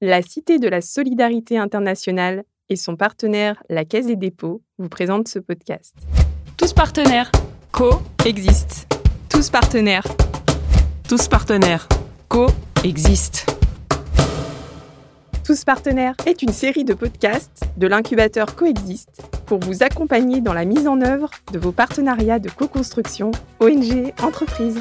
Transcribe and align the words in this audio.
La 0.00 0.22
Cité 0.22 0.60
de 0.60 0.68
la 0.68 0.80
Solidarité 0.80 1.58
internationale 1.58 2.44
et 2.68 2.76
son 2.76 2.94
partenaire, 2.94 3.60
la 3.68 3.84
Caisse 3.84 4.06
des 4.06 4.14
dépôts, 4.14 4.62
vous 4.78 4.88
présentent 4.88 5.26
ce 5.26 5.40
podcast. 5.40 5.92
Tous 6.56 6.72
partenaires. 6.72 7.32
Co-existent. 7.72 8.96
Tous 9.28 9.50
partenaires. 9.50 10.04
Tous 11.08 11.26
partenaires. 11.26 11.88
Co-existent. 12.28 13.52
Tous 15.44 15.64
partenaires 15.64 16.14
est 16.26 16.42
une 16.42 16.52
série 16.52 16.84
de 16.84 16.94
podcasts 16.94 17.64
de 17.76 17.88
l'incubateur 17.88 18.54
Coexiste 18.54 19.22
pour 19.46 19.58
vous 19.58 19.82
accompagner 19.82 20.40
dans 20.40 20.54
la 20.54 20.64
mise 20.64 20.86
en 20.86 21.00
œuvre 21.00 21.30
de 21.52 21.58
vos 21.58 21.72
partenariats 21.72 22.38
de 22.38 22.50
co-construction 22.50 23.32
ONG 23.58 24.12
entreprises. 24.22 24.80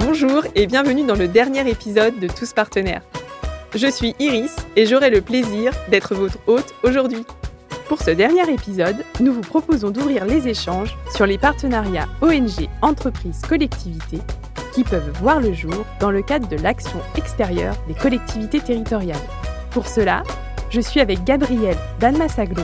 Bonjour 0.00 0.44
et 0.54 0.68
bienvenue 0.68 1.04
dans 1.04 1.16
le 1.16 1.26
dernier 1.26 1.68
épisode 1.68 2.20
de 2.20 2.28
Tous 2.28 2.52
partenaires. 2.52 3.02
Je 3.74 3.88
suis 3.88 4.14
Iris 4.20 4.54
et 4.76 4.86
j'aurai 4.86 5.10
le 5.10 5.20
plaisir 5.20 5.72
d'être 5.90 6.14
votre 6.14 6.38
hôte 6.46 6.72
aujourd'hui. 6.84 7.24
Pour 7.88 8.00
ce 8.00 8.12
dernier 8.12 8.48
épisode, 8.48 9.04
nous 9.18 9.32
vous 9.32 9.40
proposons 9.40 9.90
d'ouvrir 9.90 10.24
les 10.24 10.46
échanges 10.46 10.96
sur 11.14 11.26
les 11.26 11.36
partenariats 11.36 12.06
ONG, 12.20 12.68
entreprises, 12.80 13.42
collectivités 13.48 14.20
qui 14.72 14.84
peuvent 14.84 15.10
voir 15.20 15.40
le 15.40 15.52
jour 15.52 15.84
dans 15.98 16.12
le 16.12 16.22
cadre 16.22 16.48
de 16.48 16.56
l'action 16.56 17.00
extérieure 17.16 17.74
des 17.88 17.94
collectivités 17.94 18.60
territoriales. 18.60 19.16
Pour 19.72 19.88
cela, 19.88 20.22
je 20.70 20.80
suis 20.80 21.00
avec 21.00 21.24
Gabrielle 21.24 21.78
Danmasaglo, 21.98 22.62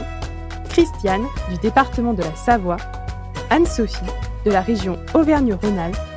Christiane 0.68 1.26
du 1.50 1.58
département 1.58 2.12
de 2.12 2.22
la 2.22 2.36
Savoie, 2.36 2.76
Anne-Sophie 3.50 4.04
de 4.44 4.52
la 4.52 4.60
région 4.60 4.98
Auvergne-Rhône-Alpes 5.14 6.13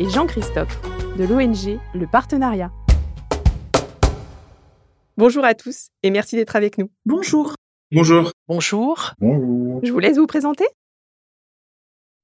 et 0.00 0.08
Jean-Christophe 0.08 0.80
de 1.16 1.24
l'ONG 1.24 1.80
Le 1.94 2.06
Partenariat. 2.06 2.70
Bonjour 5.16 5.44
à 5.44 5.54
tous 5.54 5.88
et 6.02 6.10
merci 6.10 6.36
d'être 6.36 6.54
avec 6.54 6.78
nous. 6.78 6.90
Bonjour. 7.04 7.54
Bonjour. 7.90 8.30
Bonjour. 8.46 9.12
Bonjour. 9.18 9.80
Je 9.82 9.90
vous 9.90 9.98
laisse 9.98 10.16
vous 10.16 10.26
présenter. 10.26 10.64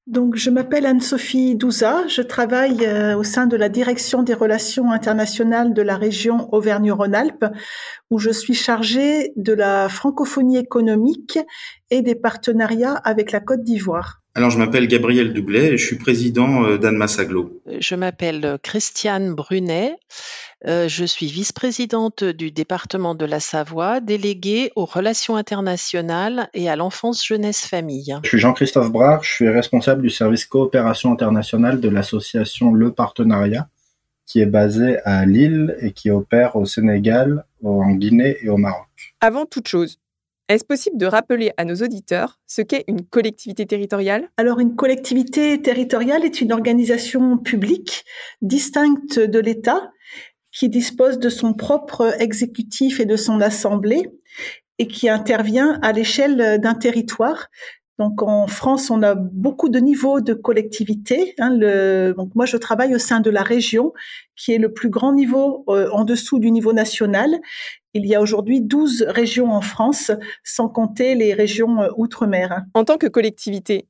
Donc, 0.06 0.36
je 0.36 0.50
m'appelle 0.50 0.84
Anne-Sophie 0.84 1.56
Douza. 1.56 2.06
Je 2.08 2.20
travaille 2.20 2.84
euh, 2.84 3.17
au 3.17 3.25
sein 3.25 3.47
de 3.47 3.56
la 3.56 3.70
direction 3.70 4.22
des 4.22 4.34
relations 4.34 4.92
internationales 4.92 5.72
de 5.72 5.80
la 5.80 5.97
région 5.97 6.52
Auvergne-Rhône-Alpes, 6.52 7.47
où 8.11 8.19
je 8.19 8.30
suis 8.30 8.55
chargée 8.55 9.33
de 9.36 9.55
la 9.55 9.89
francophonie 9.89 10.58
économique 10.58 11.39
et 11.91 12.02
des 12.02 12.14
partenariats 12.14 12.97
avec 12.97 13.33
la 13.33 13.41
Côte 13.41 13.62
d'Ivoire. 13.62 14.23
Alors, 14.36 14.50
je 14.50 14.58
m'appelle 14.58 14.88
Gabriel 14.88 15.32
Doublet 15.32 15.74
et 15.74 15.77
je 15.77 15.86
suis 15.86 15.96
président 15.96 16.64
euh, 16.64 16.77
d'Anne 16.77 16.96
Massaglo. 16.96 17.62
Je 17.78 17.94
m'appelle 17.94 18.58
Christiane 18.64 19.32
Brunet. 19.32 19.94
Euh, 20.66 20.88
je 20.88 21.04
suis 21.04 21.27
vice-présidente 21.27 22.24
du 22.24 22.50
département 22.50 23.14
de 23.14 23.27
la 23.27 23.38
Savoie, 23.38 24.00
déléguée 24.00 24.72
aux 24.74 24.86
relations 24.86 25.36
internationales 25.36 26.48
et 26.52 26.68
à 26.68 26.74
l'enfance, 26.74 27.24
jeunesse, 27.24 27.64
famille. 27.64 28.16
Je 28.24 28.28
suis 28.28 28.38
Jean-Christophe 28.38 28.90
Brard, 28.90 29.22
je 29.22 29.30
suis 29.30 29.48
responsable 29.48 30.02
du 30.02 30.10
service 30.10 30.46
coopération 30.46 31.12
internationale 31.12 31.80
de 31.80 31.88
l'association 31.88 32.72
Le 32.72 32.92
Partenariat, 32.92 33.68
qui 34.27 34.40
est 34.40 34.46
basée 34.46 34.98
à 35.05 35.27
Lille 35.27 35.77
et 35.80 35.92
qui 35.92 36.10
opère 36.10 36.56
au 36.56 36.64
Sénégal, 36.64 37.44
en 37.62 37.92
Guinée 37.92 38.38
et 38.42 38.48
au 38.48 38.56
Maroc. 38.56 38.88
Avant 39.20 39.44
toute 39.46 39.68
chose, 39.68 39.98
est-ce 40.48 40.64
possible 40.64 40.98
de 40.98 41.06
rappeler 41.06 41.53
à 41.56 41.64
nos 41.64 41.77
auditeurs 41.77 42.39
ce 42.47 42.62
qu'est 42.62 42.84
une 42.87 43.05
collectivité 43.05 43.67
territoriale? 43.67 44.28
Alors, 44.37 44.61
une 44.61 44.77
collectivité 44.77 45.61
territoriale 45.62 46.25
est 46.25 46.41
une 46.41 46.53
organisation 46.53 47.39
publique 47.39 48.05
distincte 48.42 49.19
de 49.19 49.39
l'État 49.39 49.91
qui 50.53 50.69
dispose 50.69 51.19
de 51.19 51.28
son 51.28 51.55
propre 51.55 52.14
exécutif 52.20 53.01
et 53.01 53.06
de 53.06 53.17
son 53.17 53.41
assemblée 53.41 54.11
et 54.78 54.86
qui 54.86 55.09
intervient 55.09 55.78
à 55.83 55.92
l'échelle 55.92 56.61
d'un 56.61 56.75
territoire. 56.75 57.48
Donc 57.98 58.23
en 58.23 58.46
France, 58.46 58.91
on 58.91 59.02
a 59.02 59.14
beaucoup 59.14 59.68
de 59.68 59.79
niveaux 59.79 60.20
de 60.20 60.35
collectivité. 60.35 61.35
Hein, 61.39 61.57
le, 61.57 62.13
donc 62.17 62.35
moi, 62.35 62.45
je 62.45 62.57
travaille 62.57 62.95
au 62.95 62.98
sein 62.98 63.20
de 63.20 63.30
la 63.30 63.42
région, 63.42 63.92
qui 64.36 64.52
est 64.52 64.58
le 64.58 64.73
plus 64.73 64.89
grand 64.89 65.13
niveau 65.13 65.64
euh, 65.68 65.89
en 65.91 66.05
dessous 66.05 66.39
du 66.39 66.51
niveau 66.51 66.73
national. 66.73 67.30
Il 67.92 68.07
y 68.07 68.14
a 68.14 68.20
aujourd'hui 68.20 68.61
12 68.61 69.07
régions 69.08 69.52
en 69.52 69.61
France, 69.61 70.11
sans 70.42 70.68
compter 70.68 71.14
les 71.14 71.35
régions 71.35 71.83
euh, 71.83 71.89
outre-mer. 71.96 72.64
En 72.74 72.85
tant 72.85 72.98
que 72.98 73.07
collectivité, 73.07 73.86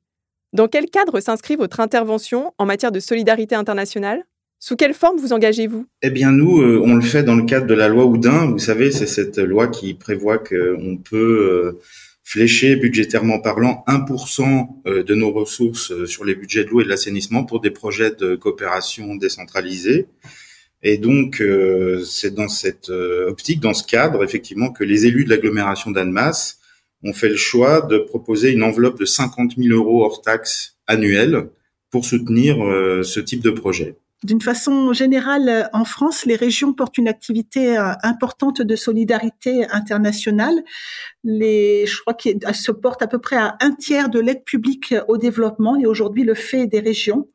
dans 0.53 0.67
quel 0.67 0.89
cadre 0.89 1.19
s'inscrit 1.19 1.55
votre 1.55 1.79
intervention 1.79 2.53
en 2.59 2.65
matière 2.65 2.91
de 2.91 2.99
solidarité 2.99 3.55
internationale? 3.55 4.23
Sous 4.59 4.75
quelle 4.75 4.93
forme 4.93 5.19
vous 5.19 5.33
engagez-vous? 5.33 5.85
Eh 6.01 6.09
bien, 6.09 6.31
nous, 6.31 6.61
euh, 6.61 6.81
on 6.83 6.95
le 6.95 7.01
fait 7.01 7.23
dans 7.23 7.35
le 7.35 7.43
cadre 7.43 7.67
de 7.67 7.73
la 7.73 7.87
loi 7.87 8.05
Oudin. 8.05 8.49
Vous 8.49 8.59
savez, 8.59 8.89
c'est 8.89 9.05
cette 9.05 9.37
loi 9.37 9.67
qui 9.67 9.93
prévoit 9.93 10.37
qu'on 10.37 10.97
peut 10.97 11.75
euh, 11.75 11.79
flécher 12.25 12.75
budgétairement 12.75 13.39
parlant 13.39 13.85
1% 13.87 14.67
euh, 14.87 15.03
de 15.03 15.15
nos 15.15 15.31
ressources 15.31 16.05
sur 16.05 16.25
les 16.25 16.35
budgets 16.35 16.65
de 16.65 16.69
l'eau 16.69 16.81
et 16.81 16.83
de 16.83 16.89
l'assainissement 16.89 17.45
pour 17.45 17.61
des 17.61 17.69
projets 17.69 18.11
de 18.11 18.35
coopération 18.35 19.15
décentralisée. 19.15 20.07
Et 20.83 20.97
donc, 20.97 21.41
c'est 22.05 22.35
dans 22.35 22.47
cette 22.47 22.89
optique, 22.89 23.59
dans 23.59 23.73
ce 23.73 23.83
cadre, 23.83 24.23
effectivement, 24.23 24.71
que 24.71 24.83
les 24.83 25.07
élus 25.07 25.25
de 25.25 25.31
l'agglomération 25.31 25.89
d'Annemasse 25.89 26.59
ont 27.01 27.13
fait 27.13 27.29
le 27.29 27.37
choix 27.37 27.81
de 27.81 27.97
proposer 27.97 28.51
une 28.51 28.61
enveloppe 28.61 28.99
de 28.99 29.05
50 29.05 29.53
000 29.57 29.73
euros 29.73 30.03
hors 30.03 30.21
taxes 30.21 30.77
annuelles 30.85 31.49
pour 31.89 32.05
soutenir 32.05 32.57
ce 33.03 33.19
type 33.19 33.41
de 33.41 33.49
projet. 33.49 33.95
D'une 34.25 34.41
façon 34.41 34.91
générale, 34.91 35.49
euh, 35.49 35.63
en 35.71 35.85
France, 35.85 36.25
les 36.25 36.35
régions 36.35 36.73
portent 36.73 36.97
une 36.97 37.07
activité 37.07 37.77
euh, 37.77 37.91
importante 38.01 38.59
de 38.59 38.75
solidarité 38.75 39.67
internationale. 39.69 40.63
Les, 41.23 41.85
je 41.85 42.01
crois 42.01 42.15
qu'elles 42.15 42.55
se 42.55 42.71
portent 42.71 43.03
à 43.03 43.07
peu 43.07 43.19
près 43.19 43.35
à 43.35 43.55
un 43.61 43.75
tiers 43.75 44.09
de 44.09 44.19
l'aide 44.19 44.43
publique 44.43 44.95
au 45.07 45.19
développement 45.19 45.75
et 45.75 45.85
aujourd'hui 45.85 46.23
le 46.23 46.33
fait 46.33 46.65
des 46.65 46.79
régions. 46.79 47.27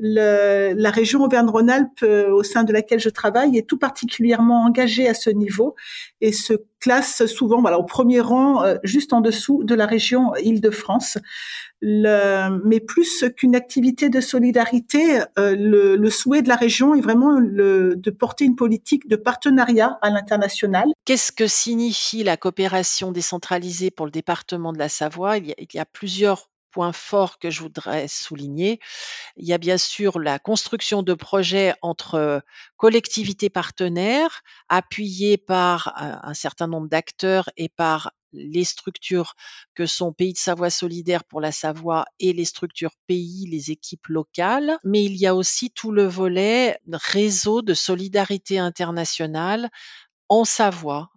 Le, 0.00 0.72
la 0.74 0.90
région 0.90 1.22
Auvergne-Rhône-Alpes, 1.22 2.02
euh, 2.02 2.30
au 2.32 2.42
sein 2.42 2.64
de 2.64 2.72
laquelle 2.72 3.00
je 3.00 3.10
travaille, 3.10 3.58
est 3.58 3.68
tout 3.68 3.78
particulièrement 3.78 4.64
engagée 4.64 5.08
à 5.08 5.14
ce 5.14 5.30
niveau 5.30 5.74
et 6.20 6.32
se 6.32 6.54
classe 6.80 7.26
souvent 7.26 7.60
voilà, 7.60 7.78
au 7.78 7.84
premier 7.84 8.20
rang, 8.20 8.64
juste 8.82 9.12
en 9.12 9.20
dessous 9.20 9.64
de 9.64 9.74
la 9.74 9.84
région 9.84 10.34
Île-de-France 10.36 11.18
le, 11.82 12.60
mais 12.64 12.80
plus 12.80 13.24
qu'une 13.36 13.56
activité 13.56 14.10
de 14.10 14.20
solidarité, 14.20 15.20
euh, 15.38 15.56
le, 15.56 15.96
le, 15.96 16.10
souhait 16.10 16.42
de 16.42 16.48
la 16.48 16.56
région 16.56 16.94
est 16.94 17.00
vraiment 17.00 17.38
le, 17.38 17.96
de 17.96 18.10
porter 18.10 18.44
une 18.44 18.56
politique 18.56 19.08
de 19.08 19.16
partenariat 19.16 19.98
à 20.02 20.10
l'international. 20.10 20.88
Qu'est-ce 21.04 21.32
que 21.32 21.46
signifie 21.46 22.22
la 22.22 22.36
coopération 22.36 23.12
décentralisée 23.12 23.90
pour 23.90 24.06
le 24.06 24.12
département 24.12 24.72
de 24.72 24.78
la 24.78 24.88
Savoie? 24.88 25.38
Il 25.38 25.48
y, 25.48 25.52
a, 25.52 25.54
il 25.58 25.68
y 25.72 25.78
a 25.78 25.86
plusieurs 25.86 26.49
points 26.70 26.92
forts 26.92 27.38
que 27.38 27.50
je 27.50 27.60
voudrais 27.60 28.08
souligner. 28.08 28.80
Il 29.36 29.46
y 29.46 29.52
a 29.52 29.58
bien 29.58 29.78
sûr 29.78 30.18
la 30.18 30.38
construction 30.38 31.02
de 31.02 31.14
projets 31.14 31.74
entre 31.82 32.42
collectivités 32.76 33.50
partenaires, 33.50 34.42
appuyées 34.68 35.36
par 35.36 35.92
un 35.96 36.34
certain 36.34 36.66
nombre 36.66 36.88
d'acteurs 36.88 37.50
et 37.56 37.68
par 37.68 38.12
les 38.32 38.64
structures 38.64 39.34
que 39.74 39.86
sont 39.86 40.12
Pays 40.12 40.32
de 40.32 40.38
Savoie 40.38 40.70
Solidaire 40.70 41.24
pour 41.24 41.40
la 41.40 41.52
Savoie 41.52 42.04
et 42.18 42.32
les 42.32 42.44
structures 42.44 42.94
pays, 43.06 43.46
les 43.50 43.70
équipes 43.70 44.06
locales, 44.08 44.78
mais 44.84 45.04
il 45.04 45.16
y 45.16 45.26
a 45.26 45.34
aussi 45.34 45.70
tout 45.70 45.92
le 45.92 46.04
volet 46.06 46.78
réseau 46.92 47.62
de 47.62 47.74
solidarité 47.74 48.58
internationale 48.58 49.70
en 50.30 50.44
Savoie. 50.44 51.10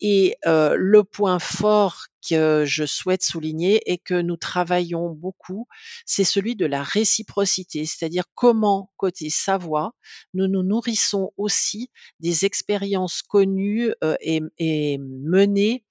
Et 0.00 0.36
euh, 0.46 0.76
le 0.78 1.02
point 1.02 1.38
fort 1.38 2.06
que 2.28 2.64
je 2.64 2.84
souhaite 2.84 3.22
souligner 3.22 3.80
et 3.90 3.98
que 3.98 4.20
nous 4.20 4.36
travaillons 4.36 5.10
beaucoup, 5.10 5.66
c'est 6.06 6.24
celui 6.24 6.56
de 6.56 6.66
la 6.66 6.82
réciprocité, 6.82 7.84
c'est-à-dire 7.84 8.24
comment, 8.34 8.92
côté 8.96 9.28
Savoie, 9.28 9.92
nous 10.34 10.46
nous 10.46 10.62
nourrissons 10.62 11.32
aussi 11.36 11.90
des 12.20 12.44
expériences 12.44 13.22
connues 13.22 13.92
euh, 14.04 14.16
et, 14.20 14.98
menées 14.98 15.84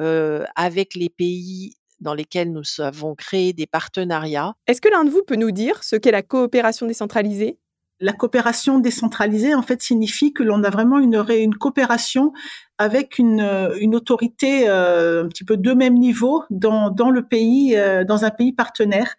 euh, 0.00 0.44
avec 0.54 0.94
les 0.94 1.08
pays 1.08 1.74
dans 2.00 2.14
lesquels 2.14 2.52
nous 2.52 2.62
avons 2.78 3.16
créé 3.16 3.52
des 3.52 3.66
partenariats. 3.66 4.54
Est-ce 4.68 4.80
que 4.80 4.88
l'un 4.88 5.04
de 5.04 5.10
vous 5.10 5.24
peut 5.24 5.36
nous 5.36 5.50
dire 5.50 5.82
ce 5.82 5.96
qu'est 5.96 6.12
la 6.12 6.22
coopération 6.22 6.86
décentralisée? 6.86 7.58
La 8.00 8.12
coopération 8.12 8.78
décentralisée, 8.78 9.54
en 9.54 9.62
fait, 9.62 9.82
signifie 9.82 10.32
que 10.32 10.42
l'on 10.42 10.62
a 10.62 10.70
vraiment 10.70 10.98
une, 10.98 11.24
une 11.30 11.56
coopération 11.56 12.32
avec 12.78 13.18
une, 13.18 13.40
une 13.80 13.96
autorité 13.96 14.68
euh, 14.68 15.24
un 15.24 15.28
petit 15.28 15.44
peu 15.44 15.56
de 15.56 15.72
même 15.72 15.94
niveau 15.94 16.44
dans, 16.48 16.90
dans 16.90 17.10
le 17.10 17.26
pays, 17.26 17.76
euh, 17.76 18.04
dans 18.04 18.24
un 18.24 18.30
pays 18.30 18.52
partenaire. 18.52 19.16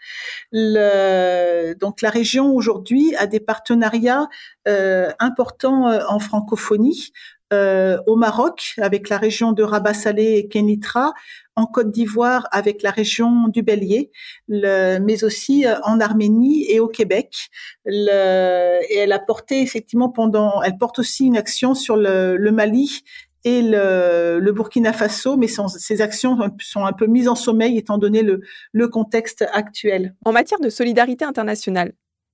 Le, 0.54 1.74
donc 1.74 2.02
la 2.02 2.10
région 2.10 2.54
aujourd'hui 2.56 3.14
a 3.18 3.28
des 3.28 3.42
partenariats 3.42 4.30
euh, 4.68 5.12
importants 5.20 5.90
euh, 5.90 6.00
en 6.08 6.20
francophonie. 6.20 7.12
Au 7.51 8.16
Maroc 8.16 8.75
avec 8.78 9.10
la 9.10 9.18
région 9.18 9.51
de 9.51 9.63
Rabat 9.63 9.94
Salé 9.94 10.36
et 10.36 10.48
Kenitra, 10.48 11.13
en 11.56 11.66
Côte 11.66 11.92
d'Ivoire 11.92 12.48
avec 12.51 12.81
la 12.84 12.92
région 12.92 13.48
du 13.48 13.63
Bélier, 13.63 14.12
mais 14.48 15.24
aussi 15.24 15.66
en 15.84 16.00
Arménie 16.00 16.66
et 16.72 16.80
au 16.80 16.88
Québec. 16.88 17.50
Le, 17.86 18.80
et 18.90 18.98
elle 18.98 19.12
a 19.12 19.19
porté 19.19 19.62
effectivement 19.62 20.10
pendant, 20.10 20.62
elle 20.62 20.78
porte 20.78 21.00
aussi 21.00 21.25
une 21.25 21.38
action 21.38 21.75
sur 21.75 21.98
le, 21.98 22.38
le 22.38 22.51
Mali 22.51 23.01
et 23.46 23.62
le, 23.62 24.40
le, 24.40 24.51
Burkina 24.51 24.94
Faso, 24.94 25.38
mais 25.38 25.48
ces 25.48 26.01
actions 26.01 26.38
sont 26.60 26.86
un 26.86 26.94
peu 26.94 27.07
mises 27.07 27.28
en 27.28 27.36
sommeil 27.36 27.78
étant 27.78 27.98
donné 27.98 28.22
le, 28.22 28.42
le 28.74 28.88
contexte 28.88 29.46
actuel. 29.54 30.16
En 30.25 30.31
matière 30.31 30.60
de 30.60 30.69
solidarité 30.69 31.25
internationale, 31.25 31.94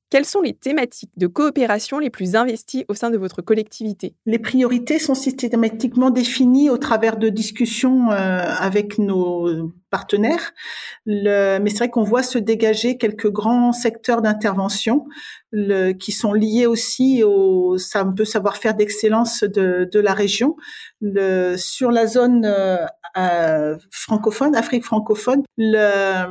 quelles 0.10 0.26
sont 0.26 0.42
les 0.42 0.54
thématiques 0.54 1.12
de 1.18 1.28
coopération 1.28 2.00
les 2.00 2.10
plus 2.10 2.36
investies 2.36 2.86
au 2.88 2.94
sein 2.94 3.10
de 3.10 3.18
votre 3.18 3.42
collectivité? 3.42 4.14
Les 4.26 4.40
priorités 4.40 5.00
sont 5.00 5.16
systématiquement 5.16 6.10
définies 6.10 6.70
au 6.70 6.78
travers 6.78 7.18
de 7.18 7.30
discussions 7.30 8.12
euh, 8.12 8.40
avec 8.60 8.98
nos 9.00 9.72
partenaires. 9.90 10.54
Le, 11.06 11.60
mais 11.60 11.70
c'est 11.70 11.80
vrai 11.80 11.90
qu'on 11.90 12.04
voit 12.04 12.24
se 12.24 12.38
dégager 12.38 12.98
quelques 12.98 13.30
grands 13.30 13.74
secteurs 13.74 14.22
d'intervention 14.22 15.06
qui 16.00 16.12
sont 16.12 16.34
liés 16.34 16.66
aussi 16.66 17.24
au 17.24 17.78
ça 17.78 18.02
un 18.02 18.12
peu 18.12 18.26
savoir-faire 18.26 18.74
d'excellence 18.74 19.44
de, 19.44 19.88
de, 19.92 20.00
la 20.00 20.14
région. 20.14 20.56
Le, 21.02 21.56
sur 21.58 21.92
la 21.92 22.08
zone 22.08 22.46
euh, 22.46 22.86
euh, 23.18 23.78
francophone, 23.92 24.56
Afrique 24.56 24.84
francophone, 24.84 25.44
le, 25.58 26.26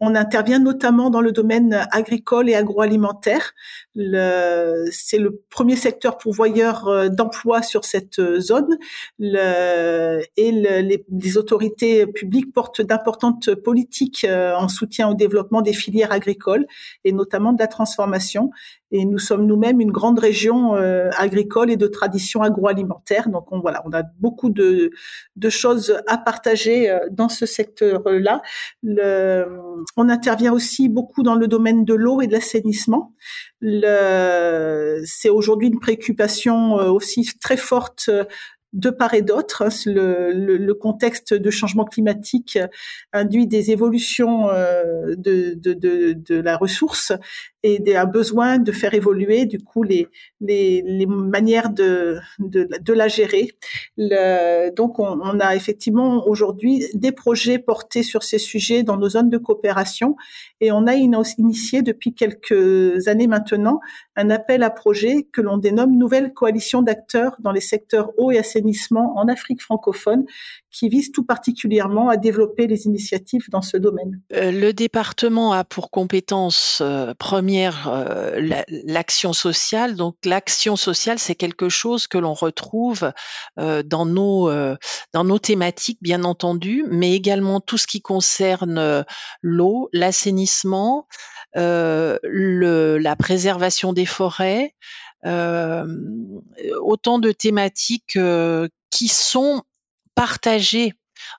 on 0.00 0.14
intervient 0.14 0.58
notamment 0.58 1.10
dans 1.10 1.20
le 1.20 1.32
domaine 1.32 1.86
agricole 1.92 2.50
et 2.50 2.54
agroalimentaire. 2.54 3.52
C'est 3.94 5.18
le 5.18 5.42
premier 5.50 5.76
secteur 5.76 6.18
pourvoyeur 6.18 6.88
euh, 6.88 7.08
d'emplois 7.08 7.62
sur 7.62 7.84
cette 7.84 8.20
zone. 8.40 8.76
Le, 9.18 10.20
et 10.36 10.50
les, 10.50 11.04
les 11.08 11.38
autorités 11.38 12.06
publiques 12.06 12.52
portent 12.52 12.71
d'importantes 12.80 13.54
politiques 13.54 14.24
euh, 14.24 14.54
en 14.54 14.68
soutien 14.68 15.08
au 15.08 15.14
développement 15.14 15.60
des 15.60 15.72
filières 15.72 16.12
agricoles 16.12 16.66
et 17.04 17.12
notamment 17.12 17.52
de 17.52 17.58
la 17.58 17.66
transformation. 17.66 18.50
Et 18.90 19.04
nous 19.04 19.18
sommes 19.18 19.46
nous-mêmes 19.46 19.80
une 19.80 19.90
grande 19.90 20.18
région 20.18 20.76
euh, 20.76 21.10
agricole 21.16 21.70
et 21.70 21.76
de 21.76 21.86
tradition 21.86 22.42
agroalimentaire. 22.42 23.28
Donc 23.28 23.50
on, 23.50 23.60
voilà, 23.60 23.82
on 23.84 23.92
a 23.92 24.02
beaucoup 24.20 24.50
de, 24.50 24.90
de 25.36 25.50
choses 25.50 26.00
à 26.06 26.18
partager 26.18 26.90
euh, 26.90 27.00
dans 27.10 27.28
ce 27.28 27.44
secteur-là. 27.44 28.42
On 29.96 30.08
intervient 30.08 30.52
aussi 30.52 30.88
beaucoup 30.88 31.22
dans 31.22 31.34
le 31.34 31.48
domaine 31.48 31.84
de 31.84 31.94
l'eau 31.94 32.20
et 32.20 32.26
de 32.26 32.32
l'assainissement. 32.32 33.12
C'est 33.62 35.30
aujourd'hui 35.30 35.68
une 35.68 35.80
préoccupation 35.80 36.74
aussi 36.74 37.28
très 37.40 37.56
forte 37.56 38.10
de 38.72 38.90
part 38.90 39.14
et 39.14 39.22
d'autre. 39.22 39.62
Hein, 39.62 39.68
le, 39.86 40.32
le, 40.32 40.74
contexte 40.74 41.34
de 41.34 41.50
changement 41.50 41.84
climatique 41.84 42.58
induit 43.12 43.46
des 43.46 43.70
évolutions 43.70 44.48
euh, 44.48 45.14
de, 45.16 45.54
de, 45.54 45.74
de, 45.74 46.12
de, 46.14 46.40
la 46.40 46.56
ressource 46.56 47.12
et 47.62 47.94
a 47.94 48.06
besoin 48.06 48.58
de 48.58 48.72
faire 48.72 48.94
évoluer 48.94 49.46
du 49.46 49.58
coup 49.58 49.82
les, 49.84 50.08
les, 50.40 50.82
les 50.84 51.06
manières 51.06 51.70
de, 51.70 52.18
de, 52.40 52.68
de, 52.80 52.92
la 52.92 53.06
gérer. 53.06 53.52
Le, 53.96 54.70
donc 54.74 54.98
on, 54.98 55.20
on, 55.20 55.38
a 55.38 55.54
effectivement 55.54 56.26
aujourd'hui 56.26 56.86
des 56.94 57.12
projets 57.12 57.58
portés 57.58 58.02
sur 58.02 58.22
ces 58.24 58.38
sujets 58.38 58.82
dans 58.82 58.96
nos 58.96 59.10
zones 59.10 59.30
de 59.30 59.38
coopération 59.38 60.16
et 60.60 60.72
on 60.72 60.86
a 60.86 60.94
initié 60.94 61.82
depuis 61.82 62.14
quelques 62.14 63.06
années 63.06 63.28
maintenant 63.28 63.80
un 64.16 64.30
appel 64.30 64.62
à 64.62 64.70
projet 64.70 65.28
que 65.32 65.40
l'on 65.40 65.58
dénomme 65.58 65.96
Nouvelle 65.96 66.32
coalition 66.32 66.82
d'acteurs 66.82 67.36
dans 67.38 67.52
les 67.52 67.60
secteurs 67.60 68.10
eau 68.16 68.30
et 68.32 68.38
assainissement 68.38 68.61
en 68.92 69.28
Afrique 69.28 69.62
francophone 69.62 70.24
qui 70.72 70.88
vise 70.88 71.12
tout 71.12 71.24
particulièrement 71.24 72.08
à 72.08 72.16
développer 72.16 72.66
les 72.66 72.86
initiatives 72.86 73.48
dans 73.50 73.60
ce 73.60 73.76
domaine. 73.76 74.20
Euh, 74.32 74.50
le 74.50 74.72
département 74.72 75.52
a 75.52 75.64
pour 75.64 75.90
compétence 75.90 76.80
euh, 76.80 77.12
première 77.18 77.88
euh, 77.88 78.62
l'action 78.86 79.32
sociale. 79.32 79.96
Donc 79.96 80.16
l'action 80.24 80.76
sociale, 80.76 81.18
c'est 81.18 81.34
quelque 81.34 81.68
chose 81.68 82.06
que 82.06 82.18
l'on 82.18 82.34
retrouve 82.34 83.12
dans 83.56 84.06
nos 84.06 84.50
dans 85.12 85.24
nos 85.24 85.38
thématiques, 85.38 85.98
bien 86.00 86.24
entendu, 86.24 86.84
mais 86.90 87.12
également 87.12 87.60
tout 87.60 87.78
ce 87.78 87.86
qui 87.86 88.00
concerne 88.00 89.04
l'eau, 89.42 89.88
l'assainissement, 89.92 91.06
la 91.54 93.16
préservation 93.18 93.92
des 93.92 94.06
forêts. 94.06 94.74
Autant 95.24 97.18
de 97.18 97.32
thématiques 97.32 98.18
qui 98.90 99.08
sont 99.08 99.62
partager 100.14 100.94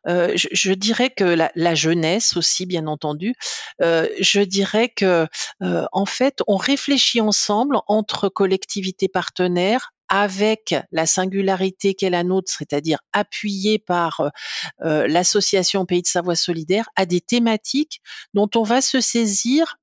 euh, 0.08 0.34
je, 0.36 0.74
dirais 0.74 1.10
que 1.10 1.24
la, 1.56 1.76
jeunesse 1.76 2.36
aussi, 2.38 2.66
bien 2.66 2.88
entendu. 2.88 3.36
Euh, 3.82 4.08
je 4.20 4.42
dirais 4.42 4.90
que 4.90 5.28
euh, 5.62 5.86
en 5.92 6.06
fait, 6.06 6.42
on 6.48 6.58
réfléchit 6.58 7.22
ensemble 7.22 7.80
entre 7.88 8.30
collectivités 8.30 9.08
partenaires 9.08 9.92
avec 10.10 10.76
la 10.92 11.06
singularité 11.06 11.96
qu'est 11.96 12.10
la 12.10 12.24
nôtre, 12.24 12.52
c'est-à-dire 12.56 13.00
appuyée 13.14 13.80
par 13.80 14.32
l'association 14.80 15.86
Pays 15.86 16.04
de 16.04 16.08
Savoie 16.08 16.36
Solidaire, 16.36 16.88
à 16.96 17.08
des 17.08 17.22
thématiques 17.22 18.02
dont 18.36 18.50
on 18.56 18.62
va 18.62 18.82
se 18.82 19.02
saisir 19.02 19.78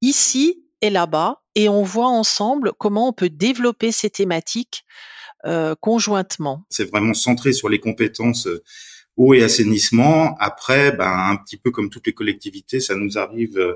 ici 0.00 0.64
et 0.80 0.90
là-bas, 0.90 1.43
et 1.54 1.68
on 1.68 1.82
voit 1.82 2.08
ensemble 2.08 2.72
comment 2.78 3.08
on 3.08 3.12
peut 3.12 3.30
développer 3.30 3.92
ces 3.92 4.10
thématiques 4.10 4.84
euh, 5.46 5.74
conjointement. 5.78 6.64
C'est 6.70 6.90
vraiment 6.90 7.12
centré 7.12 7.52
sur 7.52 7.68
les 7.68 7.78
compétences 7.78 8.46
euh, 8.46 8.62
eau 9.16 9.34
et 9.34 9.42
assainissement. 9.42 10.34
Après, 10.38 10.92
ben, 10.92 11.06
un 11.06 11.36
petit 11.36 11.58
peu 11.58 11.70
comme 11.70 11.90
toutes 11.90 12.06
les 12.06 12.14
collectivités, 12.14 12.80
ça 12.80 12.94
nous 12.94 13.18
arrive 13.18 13.58
euh, 13.58 13.74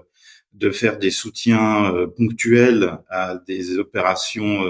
de 0.54 0.70
faire 0.70 0.98
des 0.98 1.10
soutiens 1.10 1.92
ponctuels 2.16 2.98
à 3.10 3.36
des 3.46 3.76
opérations 3.76 4.64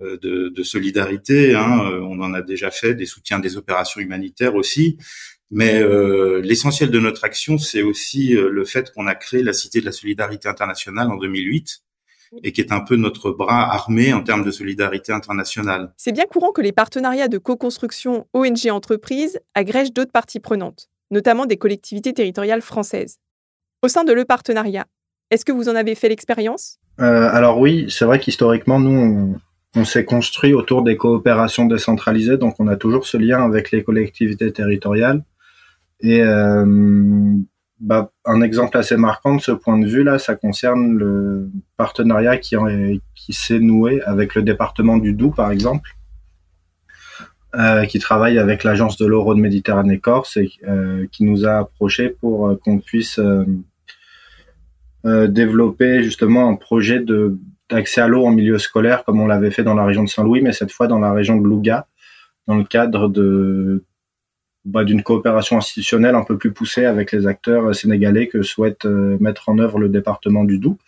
de, 0.00 0.48
de, 0.48 0.62
solidarité. 0.62 1.54
Hein. 1.54 2.00
On 2.02 2.20
en 2.22 2.32
a 2.32 2.40
déjà 2.40 2.70
fait 2.70 2.94
des 2.94 3.04
soutiens 3.04 3.38
des 3.38 3.58
opérations 3.58 4.00
humanitaires 4.00 4.54
aussi. 4.54 4.96
Mais 5.50 5.80
euh, 5.80 6.40
l'essentiel 6.40 6.90
de 6.90 6.98
notre 6.98 7.22
action, 7.24 7.58
c'est 7.58 7.82
aussi 7.82 8.30
le 8.30 8.64
fait 8.64 8.92
qu'on 8.92 9.06
a 9.06 9.14
créé 9.14 9.42
la 9.42 9.52
Cité 9.52 9.80
de 9.80 9.84
la 9.84 9.92
Solidarité 9.92 10.48
internationale 10.48 11.10
en 11.10 11.16
2008, 11.16 11.82
et 12.42 12.52
qui 12.52 12.60
est 12.60 12.72
un 12.72 12.80
peu 12.80 12.96
notre 12.96 13.30
bras 13.30 13.72
armé 13.72 14.12
en 14.12 14.22
termes 14.22 14.44
de 14.44 14.50
solidarité 14.50 15.12
internationale. 15.12 15.92
C'est 15.96 16.12
bien 16.12 16.24
courant 16.24 16.52
que 16.52 16.60
les 16.60 16.72
partenariats 16.72 17.28
de 17.28 17.38
co-construction 17.38 18.26
ONG-entreprises 18.32 19.40
agrègent 19.54 19.92
d'autres 19.92 20.12
parties 20.12 20.40
prenantes, 20.40 20.88
notamment 21.10 21.46
des 21.46 21.56
collectivités 21.56 22.12
territoriales 22.12 22.62
françaises. 22.62 23.18
Au 23.82 23.88
sein 23.88 24.04
de 24.04 24.12
le 24.12 24.24
partenariat, 24.24 24.86
est-ce 25.30 25.44
que 25.44 25.52
vous 25.52 25.68
en 25.68 25.74
avez 25.74 25.94
fait 25.94 26.08
l'expérience? 26.08 26.78
Euh, 27.00 27.28
Alors 27.32 27.58
oui, 27.58 27.86
c'est 27.88 28.04
vrai 28.04 28.18
qu'historiquement, 28.18 28.80
nous, 28.80 29.36
on, 29.76 29.84
s'est 29.84 30.04
construit 30.04 30.54
autour 30.54 30.82
des 30.82 30.96
coopérations 30.96 31.66
décentralisées, 31.66 32.36
donc 32.36 32.54
on 32.60 32.68
a 32.68 32.76
toujours 32.76 33.06
ce 33.06 33.16
lien 33.16 33.44
avec 33.44 33.70
les 33.72 33.82
collectivités 33.82 34.52
territoriales. 34.52 35.24
Et 36.00 36.22
euh, 36.22 37.34
bah, 37.84 38.10
un 38.24 38.40
exemple 38.40 38.78
assez 38.78 38.96
marquant 38.96 39.36
de 39.36 39.42
ce 39.42 39.52
point 39.52 39.78
de 39.78 39.86
vue 39.86 40.04
là, 40.04 40.18
ça 40.18 40.36
concerne 40.36 40.96
le 40.96 41.50
partenariat 41.76 42.38
qui, 42.38 42.56
s'est 43.28 43.58
noué 43.58 44.00
avec 44.06 44.34
le 44.34 44.40
département 44.40 44.96
du 44.96 45.12
Doubs 45.12 45.34
par 45.34 45.50
exemple, 45.50 45.90
euh, 47.54 47.84
qui 47.84 47.98
travaille 47.98 48.38
avec 48.38 48.64
l'agence 48.64 48.96
de 48.96 49.04
l'euro 49.04 49.34
de 49.34 49.40
Méditerranée 49.40 49.98
Corse 49.98 50.38
et 50.38 50.50
euh, 50.66 51.06
qui 51.12 51.24
nous 51.24 51.44
a 51.44 51.58
approché 51.58 52.08
pour 52.08 52.48
euh, 52.48 52.56
qu'on 52.56 52.78
puisse 52.78 53.20
développer 55.04 56.02
justement 56.02 56.48
un 56.48 56.56
projet 56.56 57.04
d'accès 57.68 58.00
à 58.00 58.08
l'eau 58.08 58.24
en 58.24 58.30
milieu 58.30 58.56
scolaire 58.56 59.04
comme 59.04 59.20
on 59.20 59.26
l'avait 59.26 59.50
fait 59.50 59.62
dans 59.62 59.74
la 59.74 59.84
région 59.84 60.04
de 60.04 60.08
Saint-Louis, 60.08 60.40
mais 60.40 60.52
cette 60.52 60.72
fois 60.72 60.86
dans 60.86 60.98
la 60.98 61.12
région 61.12 61.36
de 61.36 61.46
Louga, 61.46 61.86
dans 62.46 62.56
le 62.56 62.64
cadre 62.64 63.10
de 63.10 63.84
bah, 64.64 64.84
d'une 64.84 65.02
coopération 65.02 65.58
institutionnelle 65.58 66.14
un 66.14 66.24
peu 66.24 66.38
plus 66.38 66.52
poussée 66.52 66.86
avec 66.86 67.12
les 67.12 67.26
acteurs 67.26 67.74
sénégalais 67.74 68.28
que 68.28 68.42
souhaite 68.42 68.86
euh, 68.86 69.18
mettre 69.20 69.50
en 69.50 69.58
œuvre 69.58 69.78
le 69.78 69.90
département 69.90 70.44
du 70.44 70.58
Doubs. 70.58 70.78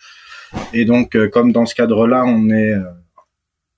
Et 0.73 0.83
donc, 0.83 1.15
euh, 1.15 1.29
comme 1.29 1.51
dans 1.51 1.67
ce 1.67 1.75
cadre-là, 1.75 2.23
on 2.25 2.49
est, 2.49 2.73
euh, 2.73 2.83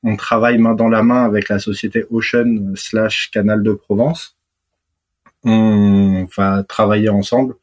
on 0.04 0.16
travaille 0.16 0.58
main 0.58 0.74
dans 0.74 0.88
la 0.88 1.04
main 1.04 1.26
avec 1.26 1.50
la 1.50 1.60
société 1.60 2.06
Ocean 2.12 2.74
slash 2.76 3.30
Canal 3.32 3.62
de 3.62 3.74
Provence. 3.74 4.38
On 5.44 6.26
va 6.38 6.64
travailler 6.64 7.10
ensemble, 7.10 7.56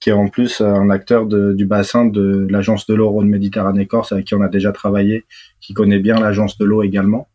qui 0.00 0.10
est 0.10 0.14
en 0.14 0.28
plus 0.28 0.60
un 0.60 0.90
acteur 0.90 1.26
du 1.26 1.64
bassin 1.66 2.04
de 2.06 2.46
l'agence 2.50 2.86
de 2.86 2.94
l'eau 2.94 3.22
de 3.22 3.28
Méditerranée 3.28 3.86
Corse, 3.86 4.12
avec 4.12 4.26
qui 4.26 4.34
on 4.34 4.40
a 4.40 4.48
déjà 4.48 4.72
travaillé, 4.72 5.24
qui 5.60 5.74
connaît 5.74 5.98
bien 5.98 6.18
l'agence 6.18 6.58
de 6.58 6.64
l'eau 6.64 6.82
également. 6.82 7.28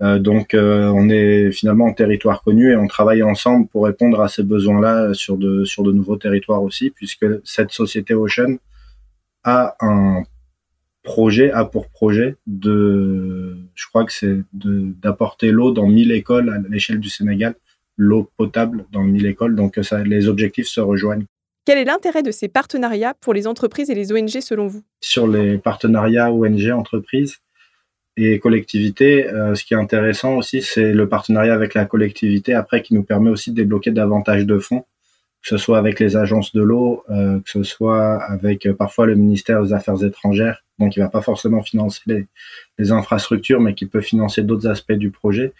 Euh, 0.00 0.18
donc 0.18 0.54
euh, 0.54 0.86
on 0.94 1.08
est 1.08 1.50
finalement 1.50 1.86
en 1.86 1.92
territoire 1.92 2.42
connu 2.42 2.70
et 2.70 2.76
on 2.76 2.86
travaille 2.86 3.22
ensemble 3.22 3.66
pour 3.66 3.84
répondre 3.84 4.20
à 4.20 4.28
ces 4.28 4.44
besoins-là 4.44 5.12
sur 5.12 5.36
de, 5.36 5.64
sur 5.64 5.82
de 5.82 5.92
nouveaux 5.92 6.16
territoires 6.16 6.62
aussi, 6.62 6.90
puisque 6.90 7.26
cette 7.44 7.72
société 7.72 8.14
Ocean 8.14 8.58
a 9.42 9.74
un 9.80 10.22
projet, 11.02 11.50
a 11.50 11.64
pour 11.64 11.88
projet 11.88 12.36
de 12.46 13.56
je 13.74 13.86
crois 13.88 14.04
que 14.04 14.12
c'est 14.12 14.42
d'apporter 14.52 15.50
l'eau 15.50 15.72
dans 15.72 15.86
1000 15.86 16.12
écoles 16.12 16.50
à 16.50 16.58
l'échelle 16.68 17.00
du 17.00 17.08
Sénégal, 17.08 17.54
l'eau 17.96 18.30
potable 18.36 18.86
dans 18.92 19.02
1000 19.02 19.26
écoles. 19.26 19.56
Donc 19.56 19.78
ça, 19.82 20.02
les 20.04 20.28
objectifs 20.28 20.68
se 20.68 20.80
rejoignent. 20.80 21.24
Quel 21.64 21.78
est 21.78 21.84
l'intérêt 21.84 22.22
de 22.22 22.30
ces 22.30 22.48
partenariats 22.48 23.14
pour 23.20 23.34
les 23.34 23.46
entreprises 23.46 23.90
et 23.90 23.94
les 23.94 24.12
ONG 24.12 24.40
selon 24.40 24.68
vous? 24.68 24.82
Sur 25.00 25.26
les 25.26 25.58
partenariats 25.58 26.32
ONG, 26.32 26.70
entreprises 26.70 27.38
et 28.18 28.38
collectivités, 28.38 29.28
euh, 29.28 29.54
ce 29.54 29.64
qui 29.64 29.74
est 29.74 29.78
intéressant 29.78 30.36
aussi, 30.36 30.62
c'est 30.62 30.92
le 30.92 31.08
partenariat 31.08 31.54
avec 31.54 31.74
la 31.74 31.84
collectivité 31.84 32.54
après 32.54 32.82
qui 32.82 32.94
nous 32.94 33.04
permet 33.04 33.30
aussi 33.30 33.50
de 33.50 33.56
débloquer 33.56 33.90
davantage 33.90 34.44
de 34.46 34.58
fonds 34.58 34.84
que 35.42 35.48
ce 35.48 35.56
soit 35.56 35.78
avec 35.78 36.00
les 36.00 36.16
agences 36.16 36.52
de 36.52 36.62
l'eau, 36.62 37.04
euh, 37.10 37.40
que 37.40 37.50
ce 37.50 37.62
soit 37.62 38.22
avec 38.24 38.66
euh, 38.66 38.74
parfois 38.74 39.06
le 39.06 39.14
ministère 39.14 39.62
des 39.62 39.72
Affaires 39.72 40.02
étrangères, 40.02 40.64
donc 40.78 40.96
il 40.96 41.00
va 41.00 41.08
pas 41.08 41.22
forcément 41.22 41.62
financer 41.62 42.02
les, 42.78 42.92
infrastructures, 42.92 43.60
mais 43.60 43.74
qui 43.74 43.86
peut 43.86 44.00
financer 44.00 44.42
d'autres 44.42 44.68
aspects 44.68 44.92
du 44.92 45.10
projet. 45.10 45.52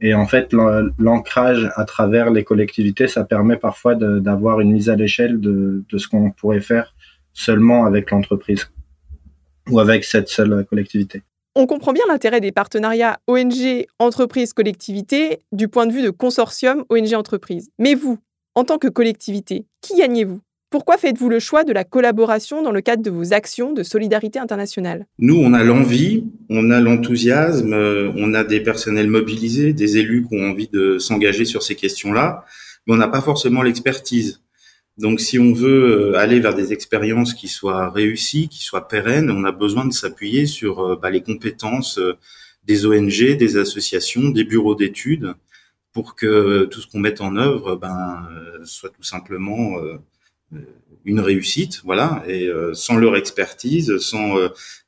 Et 0.00 0.12
en 0.14 0.26
fait, 0.26 0.52
l'ancrage 0.98 1.70
à 1.76 1.84
travers 1.84 2.30
les 2.30 2.44
collectivités, 2.44 3.08
ça 3.08 3.24
permet 3.24 3.56
parfois 3.56 3.94
d'avoir 3.94 4.60
une 4.60 4.72
mise 4.72 4.90
à 4.90 4.96
l'échelle 4.96 5.40
de 5.40 5.84
ce 5.96 6.08
qu'on 6.08 6.30
pourrait 6.30 6.60
faire 6.60 6.94
seulement 7.32 7.86
avec 7.86 8.10
l'entreprise 8.10 8.70
ou 9.70 9.78
avec 9.78 10.04
cette 10.04 10.28
seule 10.28 10.66
collectivité. 10.68 11.22
On 11.56 11.66
comprend 11.66 11.92
bien 11.92 12.02
l'intérêt 12.08 12.40
des 12.40 12.50
partenariats 12.50 13.20
ONG, 13.28 13.86
entreprise, 14.00 14.52
collectivité 14.52 15.38
du 15.52 15.68
point 15.68 15.86
de 15.86 15.92
vue 15.92 16.02
de 16.02 16.10
consortium 16.10 16.84
ONG, 16.90 17.14
entreprise. 17.14 17.70
Mais 17.78 17.94
vous, 17.94 18.18
en 18.56 18.64
tant 18.64 18.76
que 18.78 18.88
collectivité, 18.88 19.64
qui 19.80 19.96
gagnez-vous? 19.96 20.40
Pourquoi 20.68 20.98
faites-vous 20.98 21.28
le 21.28 21.38
choix 21.38 21.62
de 21.62 21.72
la 21.72 21.84
collaboration 21.84 22.60
dans 22.62 22.72
le 22.72 22.80
cadre 22.80 23.04
de 23.04 23.10
vos 23.10 23.32
actions 23.32 23.72
de 23.72 23.84
solidarité 23.84 24.40
internationale? 24.40 25.06
Nous, 25.20 25.36
on 25.36 25.52
a 25.52 25.62
l'envie, 25.62 26.24
on 26.50 26.72
a 26.72 26.80
l'enthousiasme, 26.80 27.72
euh, 27.72 28.10
on 28.16 28.34
a 28.34 28.42
des 28.42 28.60
personnels 28.60 29.06
mobilisés, 29.06 29.72
des 29.72 29.98
élus 29.98 30.26
qui 30.28 30.36
ont 30.36 30.50
envie 30.50 30.66
de 30.66 30.98
s'engager 30.98 31.44
sur 31.44 31.62
ces 31.62 31.76
questions-là, 31.76 32.44
mais 32.88 32.94
on 32.94 32.96
n'a 32.96 33.06
pas 33.06 33.20
forcément 33.20 33.62
l'expertise. 33.62 34.43
Donc, 34.98 35.20
si 35.20 35.38
on 35.38 35.52
veut 35.52 36.12
euh, 36.12 36.18
aller 36.18 36.40
vers 36.40 36.54
des 36.54 36.72
expériences 36.72 37.34
qui 37.34 37.48
soient 37.48 37.90
réussies, 37.90 38.48
qui 38.48 38.62
soient 38.62 38.88
pérennes, 38.88 39.30
on 39.30 39.44
a 39.44 39.52
besoin 39.52 39.84
de 39.86 39.92
s'appuyer 39.92 40.46
sur 40.46 40.80
euh, 40.80 40.96
bah, 40.96 41.10
les 41.10 41.22
compétences 41.22 41.98
des 42.64 42.86
ONG, 42.86 43.36
des 43.36 43.56
associations, 43.56 44.30
des 44.30 44.44
bureaux 44.44 44.74
d'études, 44.74 45.34
pour 45.94 46.16
que 46.16 46.64
tout 46.66 46.80
ce 46.80 46.88
qu'on 46.88 46.98
mette 46.98 47.20
en 47.22 47.36
œuvre 47.36 47.76
ben, 47.76 48.26
euh, 48.30 48.64
soit 48.64 48.90
tout 48.90 49.04
simplement 49.04 49.78
euh, 49.78 49.94
euh, 49.94 49.98
une 51.04 51.20
réussite, 51.20 51.82
voilà. 51.84 52.22
Et 52.26 52.48
sans 52.72 52.96
leur 52.96 53.16
expertise, 53.16 53.98
sans 53.98 54.36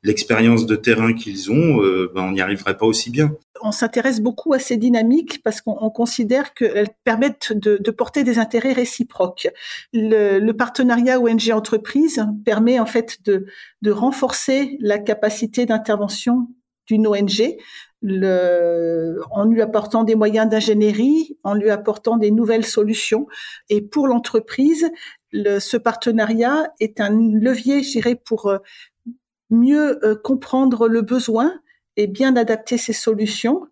l'expérience 0.03 0.67
de 0.67 0.77
terrain 0.77 1.13
qu'ils 1.13 1.51
ont, 1.51 1.77
ben, 2.15 2.23
on 2.23 2.33
n'y 2.33 2.41
arriverait 2.41 2.77
pas 2.77 2.87
aussi 2.87 3.11
bien. 3.11 3.33
On 3.63 3.73
s'intéresse 3.73 4.21
beaucoup 4.21 4.53
à 4.53 4.59
ces 4.59 4.77
dynamiques 4.77 5.43
parce 5.43 5.61
qu'on 5.61 5.91
considère 5.91 6.55
qu'elles 6.55 6.91
permettent 7.05 7.53
de, 7.53 7.91
porter 7.91 8.25
des 8.25 8.39
intérêts 8.39 8.73
réciproques. 8.73 9.49
Le, 9.93 10.53
partenariat 10.53 11.21
ONG-entreprise 11.21 12.25
permet 12.45 12.79
en 12.81 12.87
fait 12.87 13.19
de, 13.25 13.47
renforcer 13.91 14.77
la 14.81 14.99
capacité 14.99 15.67
d'intervention 15.67 16.49
d'une 16.87 17.07
ONG 17.07 17.57
en 19.31 19.45
lui 19.45 19.61
apportant 19.63 20.05
des 20.05 20.15
moyens 20.15 20.49
d'ingénierie, 20.49 21.37
en 21.43 21.55
lui 21.55 21.71
apportant 21.71 22.17
des 22.17 22.31
nouvelles 22.31 22.65
solutions. 22.65 23.27
Et 23.69 23.81
pour 23.81 24.07
l'entreprise, 24.07 24.89
ce 25.33 25.77
partenariat 25.77 26.73
est 26.81 27.01
un 27.01 27.11
levier, 27.11 27.83
je 27.83 27.93
dirais, 27.93 28.15
pour 28.15 28.47
euh, 28.47 28.59
mieux 29.51 30.05
euh, 30.05 30.15
comprendre 30.15 30.89
le 30.89 31.03
besoin 31.03 31.61
et 31.97 32.07
bien 32.07 32.37
adapter 32.37 32.79
ses 32.79 32.93
solutions 32.93 33.63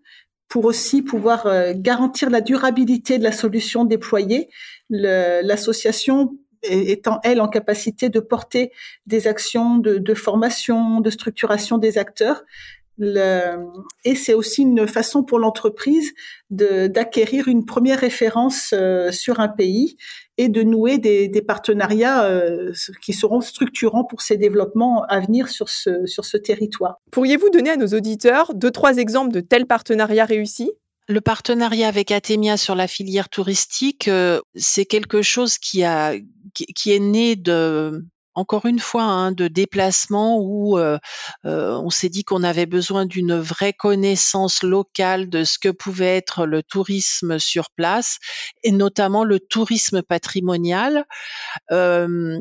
pour 0.48 0.64
aussi 0.64 1.02
pouvoir 1.02 1.46
euh, 1.46 1.72
garantir 1.74 2.30
la 2.30 2.40
durabilité 2.40 3.18
de 3.18 3.24
la 3.24 3.32
solution 3.32 3.84
déployée. 3.84 4.48
L'association 4.90 6.36
étant 6.62 7.20
elle 7.24 7.42
en 7.42 7.48
capacité 7.48 8.08
de 8.08 8.20
porter 8.20 8.72
des 9.06 9.26
actions 9.26 9.76
de, 9.76 10.14
formation, 10.14 11.00
de 11.00 11.10
structuration 11.10 11.76
des 11.76 11.98
acteurs, 11.98 12.42
le, 12.98 13.66
et 14.04 14.14
c'est 14.14 14.34
aussi 14.34 14.62
une 14.62 14.86
façon 14.86 15.24
pour 15.24 15.38
l'entreprise 15.38 16.12
d'acquérir 16.50 17.48
une 17.48 17.64
première 17.64 17.98
référence 17.98 18.72
euh, 18.72 19.10
sur 19.10 19.40
un 19.40 19.48
pays 19.48 19.96
et 20.36 20.48
de 20.48 20.62
nouer 20.62 20.98
des, 20.98 21.28
des 21.28 21.42
partenariats 21.42 22.24
euh, 22.24 22.72
qui 23.02 23.12
seront 23.12 23.40
structurants 23.40 24.04
pour 24.04 24.22
ces 24.22 24.36
développements 24.36 25.04
à 25.08 25.20
venir 25.20 25.48
sur 25.48 25.68
ce, 25.68 26.06
sur 26.06 26.24
ce 26.24 26.36
territoire. 26.36 26.96
Pourriez-vous 27.10 27.50
donner 27.50 27.70
à 27.70 27.76
nos 27.76 27.88
auditeurs 27.88 28.54
deux, 28.54 28.70
trois 28.70 28.98
exemples 28.98 29.32
de 29.32 29.40
tels 29.40 29.66
partenariats 29.66 30.24
réussis? 30.24 30.72
Le 31.06 31.20
partenariat 31.20 31.88
avec 31.88 32.10
Atemia 32.10 32.56
sur 32.56 32.74
la 32.74 32.86
filière 32.86 33.28
touristique, 33.28 34.08
euh, 34.08 34.40
c'est 34.54 34.86
quelque 34.86 35.20
chose 35.20 35.58
qui 35.58 35.84
a 35.84 36.14
qui, 36.54 36.66
qui 36.66 36.92
est 36.92 37.00
né 37.00 37.36
de 37.36 38.04
encore 38.34 38.66
une 38.66 38.78
fois, 38.78 39.04
hein, 39.04 39.32
de 39.32 39.48
déplacement 39.48 40.38
où 40.38 40.78
euh, 40.78 40.98
euh, 41.44 41.78
on 41.78 41.90
s'est 41.90 42.08
dit 42.08 42.24
qu'on 42.24 42.42
avait 42.42 42.66
besoin 42.66 43.06
d'une 43.06 43.36
vraie 43.36 43.72
connaissance 43.72 44.62
locale 44.62 45.28
de 45.28 45.44
ce 45.44 45.58
que 45.58 45.68
pouvait 45.68 46.16
être 46.16 46.46
le 46.46 46.62
tourisme 46.62 47.38
sur 47.38 47.70
place 47.70 48.18
et 48.62 48.72
notamment 48.72 49.24
le 49.24 49.38
tourisme 49.40 50.02
patrimonial. 50.02 51.04
Euh, 51.70 52.40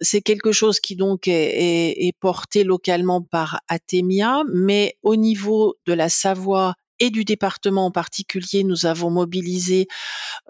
c'est 0.00 0.20
quelque 0.20 0.52
chose 0.52 0.80
qui 0.80 0.96
donc 0.96 1.28
est, 1.28 2.06
est, 2.06 2.12
porté 2.20 2.64
localement 2.64 3.22
par 3.22 3.60
Atemia, 3.68 4.42
mais 4.52 4.96
au 5.02 5.16
niveau 5.16 5.76
de 5.86 5.94
la 5.94 6.08
Savoie 6.08 6.74
et 7.00 7.10
du 7.10 7.24
département 7.24 7.86
en 7.86 7.90
particulier, 7.90 8.62
nous 8.62 8.86
avons 8.86 9.10
mobilisé 9.10 9.88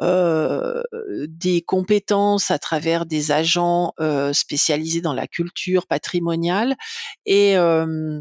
euh, 0.01 0.83
des 1.29 1.63
compétences 1.63 2.51
à 2.51 2.59
travers 2.59 3.07
des 3.07 3.31
agents 3.31 3.95
euh, 4.01 4.33
spécialisés 4.33 5.01
dans 5.01 5.15
la 5.15 5.27
culture 5.27 5.87
patrimoniale 5.87 6.77
et, 7.25 7.57
euh, 7.57 8.21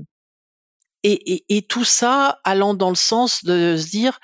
et, 1.04 1.46
et, 1.50 1.62
tout 1.62 1.86
ça 1.86 2.40
allant 2.44 2.74
dans 2.74 2.90
le 2.90 2.96
sens 2.96 3.44
de 3.44 3.78
se 3.78 3.90
dire 3.90 4.20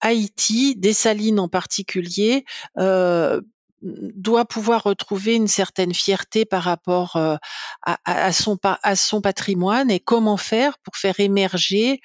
Haïti, 0.00 0.76
Dessalines 0.76 1.40
en 1.40 1.48
particulier, 1.48 2.44
euh, 2.78 3.40
doit 3.82 4.44
pouvoir 4.44 4.82
retrouver 4.84 5.34
une 5.34 5.48
certaine 5.48 5.94
fierté 5.94 6.44
par 6.44 6.62
rapport 6.62 7.16
euh, 7.16 7.36
à, 7.84 8.32
son, 8.32 9.20
patrimoine 9.20 9.90
et 9.90 10.00
comment 10.00 10.36
faire 10.36 10.78
pour 10.78 10.96
faire 10.96 11.20
émerger 11.20 12.00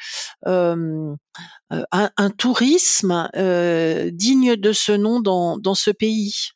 euh, 0.48 1.16
un, 1.70 2.30
tourisme 2.38 3.30
euh, 3.36 4.10
digne 4.12 4.56
de 4.56 4.74
ce 4.74 4.92
nom 4.92 5.22
dans, 5.22 5.76
ce 5.76 5.92
pays. 5.92 6.50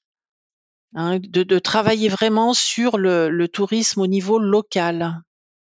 Hein, 0.93 1.19
de, 1.19 1.59
travailler 1.59 2.09
vraiment 2.09 2.53
sur 2.53 2.97
le, 2.97 3.47
tourisme 3.47 4.01
au 4.01 4.07
niveau 4.07 4.39
local. 4.39 5.21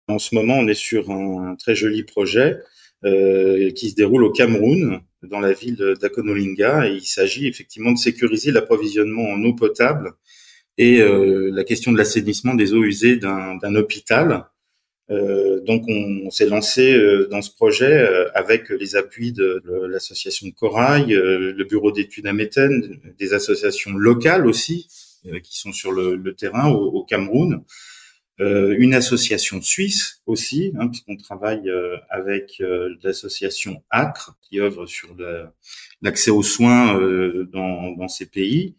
En 0.08 0.20
ce 0.20 0.36
moment, 0.36 0.56
on 0.56 0.68
est 0.68 0.76
sur 0.76 1.10
un 1.12 1.56
très 1.56 1.76
joli 1.76 2.04
projet 2.04 2.58
qui 3.04 3.90
se 3.92 3.96
déroule 3.96 4.24
au 4.24 4.32
Cameroun, 4.32 5.02
dans 5.30 5.40
la 5.40 5.54
ville 5.54 5.96
d'Akonolinga. 6.00 6.88
Il 6.88 7.06
s'agit 7.06 7.48
effectivement 7.48 7.92
de 7.92 7.98
sécuriser 7.98 8.52
l'approvisionnement 8.52 9.30
en 9.30 9.44
eau 9.44 9.54
potable 9.54 10.14
et 10.78 11.02
euh, 11.02 11.52
la 11.54 11.64
question 11.64 11.92
de 11.92 11.98
l'assainissement 11.98 12.54
des 12.54 12.74
eaux 12.74 12.84
usées 12.84 13.18
d'un 13.18 13.76
hôpital. 13.76 14.46
Euh, 15.12 15.62
donc 15.62 15.84
on, 15.88 16.32
s'est 16.32 16.48
lancé 16.48 16.96
euh, 16.96 17.28
dans 17.30 17.42
ce 17.42 17.52
projet 17.54 18.08
avec 18.34 18.70
les 18.70 18.96
appuis 18.96 19.32
de, 19.32 19.62
l'association 19.88 20.50
Corail, 20.52 21.08
le 21.10 21.64
bureau 21.64 21.92
d'études 21.92 22.28
à 22.28 22.34
Méthène, 22.34 23.00
des 23.18 23.34
associations 23.34 23.96
locales 23.96 24.48
aussi 24.48 24.88
qui 25.44 25.58
sont 25.58 25.74
sur 25.74 25.92
le, 25.92 26.34
terrain 26.34 26.70
au 26.70 27.04
Cameroun. 27.04 27.64
Euh, 28.42 28.76
une 28.78 28.94
association 28.94 29.62
suisse 29.62 30.22
aussi, 30.26 30.74
hein, 30.78 30.90
puisqu'on 30.90 31.16
travaille 31.16 31.70
euh, 31.70 31.96
avec 32.10 32.58
euh, 32.60 32.94
l'association 33.02 33.82
ACRE, 33.92 34.36
qui 34.42 34.60
œuvre 34.60 34.86
sur 34.88 35.16
l'accès 36.02 36.32
aux 36.32 36.44
soins 36.44 37.00
dans, 37.52 37.92
dans, 37.92 38.08
ces 38.10 38.26
pays. 38.26 38.76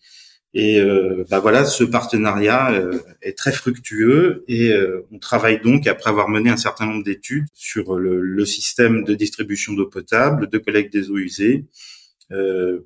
Et 0.52 0.80
bah 1.28 1.40
voilà, 1.40 1.66
ce 1.66 1.84
partenariat 1.84 2.72
est 3.20 3.36
très 3.36 3.52
fructueux 3.52 4.44
et 4.48 4.72
on 5.10 5.18
travaille 5.18 5.60
donc, 5.60 5.86
après 5.86 6.08
avoir 6.08 6.30
mené 6.30 6.48
un 6.48 6.56
certain 6.56 6.86
nombre 6.86 7.04
d'études, 7.04 7.46
sur 7.52 7.96
le, 7.96 8.20
le, 8.20 8.44
système 8.46 9.04
de 9.04 9.14
distribution 9.14 9.74
d'eau 9.74 9.86
potable, 9.86 10.48
de 10.48 10.58
collecte 10.58 10.92
des 10.94 11.10
eaux 11.10 11.18
usées, 11.18 11.66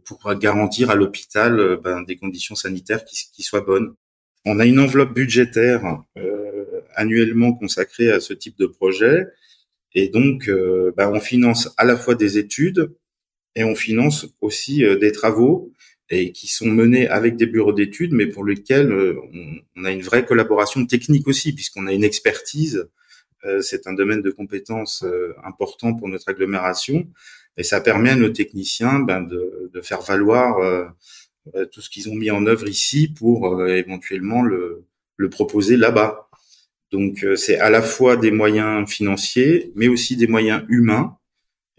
pour 0.04 0.34
garantir 0.34 0.90
à 0.90 0.96
l'hôpital 0.96 1.78
ben, 1.84 2.02
des 2.02 2.16
conditions 2.16 2.56
sanitaires 2.56 3.04
qui, 3.04 3.16
qui, 3.32 3.42
soient 3.44 3.60
bonnes. 3.60 3.94
On 4.44 4.58
a 4.58 4.64
une 4.64 4.80
enveloppe 4.80 5.14
budgétaire 5.14 6.02
annuellement 6.94 7.52
consacré 7.52 8.10
à 8.10 8.20
ce 8.20 8.32
type 8.32 8.58
de 8.58 8.66
projet. 8.66 9.26
Et 9.94 10.08
donc, 10.08 10.48
euh, 10.48 10.92
bah, 10.96 11.10
on 11.10 11.20
finance 11.20 11.72
à 11.76 11.84
la 11.84 11.96
fois 11.96 12.14
des 12.14 12.38
études 12.38 12.92
et 13.56 13.64
on 13.64 13.74
finance 13.74 14.26
aussi 14.40 14.84
euh, 14.84 14.96
des 14.96 15.12
travaux 15.12 15.72
et 16.10 16.32
qui 16.32 16.48
sont 16.48 16.66
menés 16.66 17.08
avec 17.08 17.36
des 17.36 17.46
bureaux 17.46 17.72
d'études, 17.72 18.12
mais 18.12 18.26
pour 18.26 18.44
lesquels 18.44 18.90
euh, 18.92 19.16
on, 19.76 19.84
a 19.84 19.92
une 19.92 20.02
vraie 20.02 20.24
collaboration 20.24 20.84
technique 20.86 21.28
aussi, 21.28 21.52
puisqu'on 21.54 21.86
a 21.86 21.92
une 21.92 22.04
expertise 22.04 22.88
c'est 23.62 23.86
un 23.86 23.94
domaine 23.94 24.20
de 24.20 24.30
compétences 24.30 25.02
important 25.42 25.94
pour 25.94 26.10
notre 26.10 26.28
agglomération 26.28 27.08
et 27.56 27.62
ça 27.62 27.80
permet 27.80 28.10
à 28.10 28.16
nos 28.16 28.28
techniciens 28.28 28.98
ben, 29.00 29.22
de, 29.22 29.80
faire 29.82 30.02
valoir 30.02 30.92
tout 31.72 31.80
ce 31.80 31.88
qu'ils 31.88 32.10
ont 32.10 32.14
mis 32.14 32.30
en 32.30 32.44
œuvre 32.44 32.68
ici 32.68 33.08
pour 33.08 33.66
éventuellement 33.66 34.42
le, 34.42 34.84
le 35.20 35.28
proposer 35.28 35.76
là-bas. 35.76 36.29
Donc 36.90 37.24
c'est 37.36 37.58
à 37.58 37.70
la 37.70 37.82
fois 37.82 38.16
des 38.16 38.30
moyens 38.30 38.88
financiers, 38.88 39.72
mais 39.74 39.88
aussi 39.88 40.16
des 40.16 40.26
moyens 40.26 40.64
humains 40.68 41.16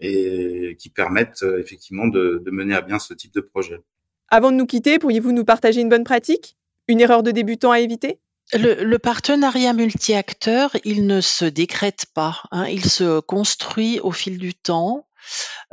et 0.00 0.76
qui 0.78 0.88
permettent 0.88 1.44
effectivement 1.58 2.08
de, 2.08 2.42
de 2.44 2.50
mener 2.50 2.74
à 2.74 2.80
bien 2.80 2.98
ce 2.98 3.14
type 3.14 3.32
de 3.34 3.40
projet. 3.40 3.80
Avant 4.28 4.50
de 4.50 4.56
nous 4.56 4.66
quitter, 4.66 4.98
pourriez-vous 4.98 5.32
nous 5.32 5.44
partager 5.44 5.80
une 5.80 5.90
bonne 5.90 6.04
pratique? 6.04 6.56
Une 6.88 7.00
erreur 7.00 7.22
de 7.22 7.30
débutant 7.30 7.70
à 7.70 7.80
éviter? 7.80 8.18
Le, 8.54 8.96
partenariat 8.98 9.72
multi-acteurs, 9.72 10.76
il 10.84 11.06
ne 11.06 11.20
se 11.20 11.44
décrète 11.44 12.06
pas, 12.14 12.42
hein, 12.50 12.66
il 12.66 12.84
se 12.84 13.20
construit 13.20 14.00
au 14.00 14.10
fil 14.10 14.36
du 14.38 14.54
temps. 14.54 15.06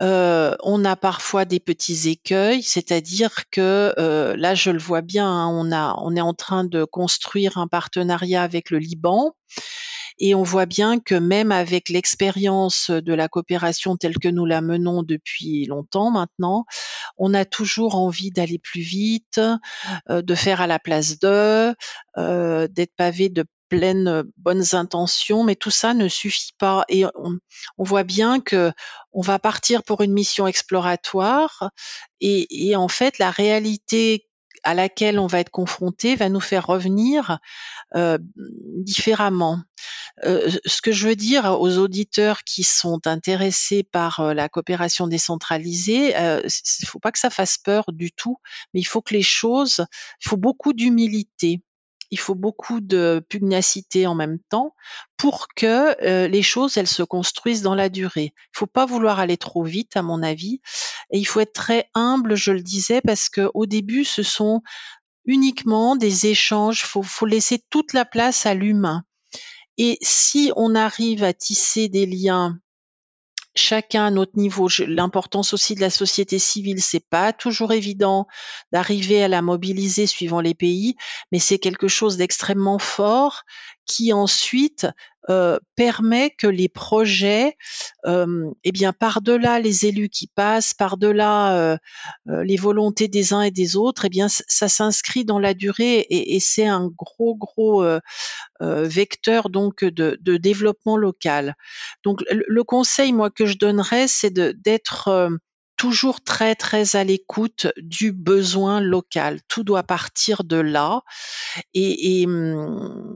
Euh, 0.01 0.55
on 0.63 0.85
a 0.85 0.95
parfois 0.95 1.45
des 1.45 1.59
petits 1.59 2.09
écueils, 2.09 2.63
c'est-à-dire 2.63 3.49
que 3.51 3.93
euh, 3.97 4.35
là, 4.37 4.55
je 4.55 4.71
le 4.71 4.79
vois 4.79 5.01
bien, 5.01 5.27
hein, 5.27 5.47
on, 5.47 6.15
est 6.15 6.21
en 6.21 6.33
train 6.33 6.63
de 6.63 6.83
construire 6.85 7.57
un 7.57 7.67
partenariat 7.67 8.43
avec 8.43 8.69
le 8.69 8.79
Liban. 8.79 9.33
Et 10.21 10.35
on 10.35 10.43
voit 10.43 10.65
bien 10.65 10.99
que 10.99 11.15
même 11.15 11.53
avec 11.53 11.87
l'expérience 11.87 12.91
de 12.91 13.13
la 13.13 13.29
coopération 13.29 13.95
telle 13.95 14.17
que 14.17 14.27
nous 14.27 14.45
la 14.45 14.59
menons 14.59 15.01
depuis 15.01 15.65
longtemps 15.65 16.11
maintenant, 16.11 16.65
on 17.17 17.33
a 17.33 17.45
toujours 17.45 17.95
envie 17.95 18.29
d'aller 18.29 18.59
plus 18.59 18.81
vite, 18.81 19.39
euh, 20.09 20.21
de 20.21 20.35
faire 20.35 20.59
à 20.59 20.67
la 20.67 20.77
place 20.77 21.19
d'eux, 21.19 21.73
d'être 22.17 22.95
pavé 22.97 23.29
de 23.29 23.45
pleines 23.69 24.23
bonnes 24.37 24.75
intentions, 24.75 25.43
mais 25.43 25.55
tout 25.55 25.71
ça 25.71 25.93
ne 25.93 26.07
suffit 26.07 26.53
pas. 26.57 26.83
Et 26.89 27.05
on, 27.05 27.83
voit 27.83 28.03
bien 28.03 28.39
que 28.39 28.71
on 29.13 29.21
va 29.21 29.39
partir 29.39 29.83
pour 29.83 30.01
une 30.01 30.13
mission 30.13 30.47
exploratoire, 30.47 31.71
et, 32.19 32.69
et 32.69 32.75
en 32.75 32.87
fait, 32.87 33.19
la 33.19 33.31
réalité 33.31 34.29
à 34.63 34.73
laquelle 34.73 35.19
on 35.19 35.27
va 35.27 35.39
être 35.39 35.49
confronté 35.49 36.15
va 36.15 36.29
nous 36.29 36.39
faire 36.39 36.65
revenir 36.65 37.39
euh, 37.95 38.17
différemment. 38.83 39.59
Euh, 40.25 40.51
ce 40.65 40.81
que 40.81 40.91
je 40.91 41.07
veux 41.07 41.15
dire 41.15 41.59
aux 41.59 41.77
auditeurs 41.77 42.43
qui 42.43 42.63
sont 42.63 43.07
intéressés 43.07 43.83
par 43.83 44.19
euh, 44.19 44.33
la 44.33 44.49
coopération 44.49 45.07
décentralisée, 45.07 46.13
il 46.13 46.43
ne 46.43 46.87
faut 46.87 46.99
pas 46.99 47.11
que 47.11 47.19
ça 47.19 47.29
fasse 47.29 47.57
peur 47.57 47.85
du 47.89 48.11
tout, 48.11 48.37
mais 48.73 48.79
il 48.81 48.85
faut 48.85 49.01
que 49.01 49.13
les 49.13 49.23
choses, 49.23 49.85
il 50.23 50.29
faut 50.29 50.37
beaucoup 50.37 50.73
d'humilité 50.73 51.61
il 52.11 52.19
faut 52.19 52.35
beaucoup 52.35 52.81
de 52.81 53.23
pugnacité 53.29 54.07
en 54.07 54.15
même 54.15 54.39
temps 54.49 54.75
pour 55.17 55.47
que 55.55 55.95
euh, 56.03 56.27
les 56.27 56.41
choses 56.41 56.77
elles 56.77 56.87
se 56.87 57.03
construisent 57.03 57.61
dans 57.61 57.75
la 57.75 57.89
durée. 57.89 58.33
Il 58.35 58.57
faut 58.57 58.67
pas 58.67 58.85
vouloir 58.85 59.19
aller 59.19 59.37
trop 59.37 59.63
vite 59.63 59.95
à 59.95 60.01
mon 60.01 60.23
avis 60.23 60.61
et 61.11 61.19
il 61.19 61.25
faut 61.25 61.39
être 61.39 61.53
très 61.53 61.89
humble, 61.93 62.35
je 62.35 62.51
le 62.51 62.61
disais 62.61 63.01
parce 63.01 63.29
que 63.29 63.49
au 63.53 63.65
début 63.65 64.05
ce 64.05 64.23
sont 64.23 64.61
uniquement 65.25 65.95
des 65.95 66.27
échanges, 66.27 66.83
faut 66.83 67.03
faut 67.03 67.25
laisser 67.25 67.63
toute 67.69 67.93
la 67.93 68.05
place 68.05 68.45
à 68.45 68.53
l'humain. 68.53 69.03
Et 69.77 69.97
si 70.01 70.51
on 70.55 70.75
arrive 70.75 71.23
à 71.23 71.33
tisser 71.33 71.87
des 71.87 72.05
liens 72.05 72.59
chacun 73.55 74.05
à 74.05 74.11
notre 74.11 74.37
niveau. 74.37 74.67
L'importance 74.87 75.53
aussi 75.53 75.75
de 75.75 75.81
la 75.81 75.89
société 75.89 76.39
civile, 76.39 76.81
c'est 76.81 77.05
pas 77.09 77.33
toujours 77.33 77.73
évident 77.73 78.27
d'arriver 78.71 79.23
à 79.23 79.27
la 79.27 79.41
mobiliser 79.41 80.07
suivant 80.07 80.41
les 80.41 80.53
pays, 80.53 80.95
mais 81.31 81.39
c'est 81.39 81.59
quelque 81.59 81.87
chose 81.87 82.17
d'extrêmement 82.17 82.79
fort 82.79 83.43
qui 83.89 84.13
ensuite 84.13 84.85
euh, 85.29 85.57
permet 85.75 86.29
que 86.29 86.45
les 86.45 86.69
projets, 86.69 87.57
euh, 88.05 88.51
eh 88.63 88.71
bien 88.71 88.93
par-delà 88.93 89.59
les 89.59 89.87
élus 89.87 90.09
qui 90.09 90.27
passent, 90.27 90.75
par-delà 90.75 91.57
euh, 91.57 91.77
euh, 92.29 92.43
les 92.43 92.55
volontés 92.55 93.07
des 93.07 93.33
uns 93.33 93.41
et 93.41 93.51
des 93.51 93.75
autres, 93.75 94.05
eh 94.05 94.09
bien 94.09 94.27
ça 94.29 94.69
s'inscrit 94.69 95.25
dans 95.25 95.39
la 95.39 95.55
durée 95.55 95.99
et, 96.01 96.35
et 96.35 96.39
c'est 96.39 96.67
un 96.67 96.87
gros 96.87 97.35
gros 97.35 97.83
euh, 97.83 97.99
vecteur 98.61 99.49
donc 99.49 99.83
de, 99.83 100.17
de, 100.21 100.37
développement 100.37 100.97
local. 100.97 101.55
Donc 102.03 102.21
le, 102.29 102.43
le, 102.47 102.63
conseil 102.63 103.11
moi 103.11 103.31
que 103.31 103.47
je 103.47 103.57
donnerais, 103.57 104.07
c'est 104.07 104.31
d'être 104.31 105.29
toujours 105.79 106.21
très 106.21 106.55
très 106.55 106.97
à 106.97 107.03
l'écoute 107.05 107.67
du 107.77 108.11
besoin 108.11 108.81
local. 108.81 109.39
Tout 109.47 109.63
doit 109.63 109.83
partir 109.83 110.43
de 110.43 110.57
là 110.57 111.01
et, 111.73 112.21
et 112.21 112.25
hum, 112.27 113.15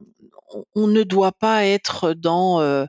on 0.76 0.88
ne 0.88 1.04
doit 1.04 1.32
pas 1.32 1.66
être 1.66 2.14
dans 2.14 2.62
euh, 2.62 2.86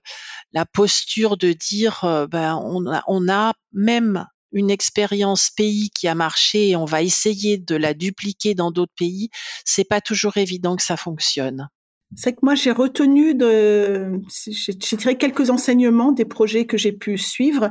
la 0.53 0.65
posture 0.67 1.37
de 1.37 1.53
dire 1.53 2.05
euh, 2.05 2.27
ben 2.27 2.61
on 2.65 3.29
a, 3.29 3.53
même 3.73 4.27
une 4.53 4.71
expérience 4.71 5.51
pays 5.51 5.91
qui 5.91 6.07
a 6.07 6.15
marché 6.15 6.71
et 6.71 6.77
on 6.77 6.85
va 6.85 7.03
essayer 7.03 7.59
de 7.59 7.75
la 7.75 7.93
dupliquer 7.93 8.55
dans 8.55 8.71
d'autres 8.71 8.95
pays, 8.97 9.29
c'est 9.65 9.89
pas 9.89 10.01
toujours 10.01 10.37
évident 10.37 10.77
que 10.77 10.83
ça 10.83 10.97
fonctionne. 10.97 11.69
C'est 12.17 12.35
que 12.35 12.41
moi 12.43 12.55
j'ai 12.55 12.71
retenu 12.71 13.35
de, 13.35 14.21
j'ai 14.47 14.77
tiré 14.77 15.19
quelques 15.19 15.51
enseignements 15.51 16.13
des 16.13 16.25
projets 16.25 16.67
que 16.67 16.79
j'ai 16.79 16.93
pu 16.93 17.19
suivre 17.19 17.71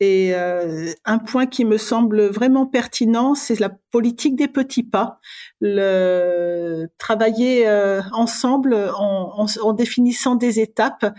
et 0.00 0.34
euh, 0.34 0.92
un 1.04 1.18
point 1.18 1.46
qui 1.46 1.66
me 1.66 1.76
semble 1.76 2.22
vraiment 2.28 2.64
pertinent, 2.66 3.34
c'est 3.34 3.60
la 3.60 3.68
politique 3.68 4.34
des 4.34 4.48
petits 4.48 4.82
pas, 4.82 5.20
le 5.60 6.86
travailler 6.96 7.68
euh, 7.68 8.00
ensemble 8.12 8.74
en, 8.74 9.42
en, 9.42 9.46
en, 9.60 9.72
définissant 9.74 10.36
des 10.36 10.58
étapes, 10.58 11.14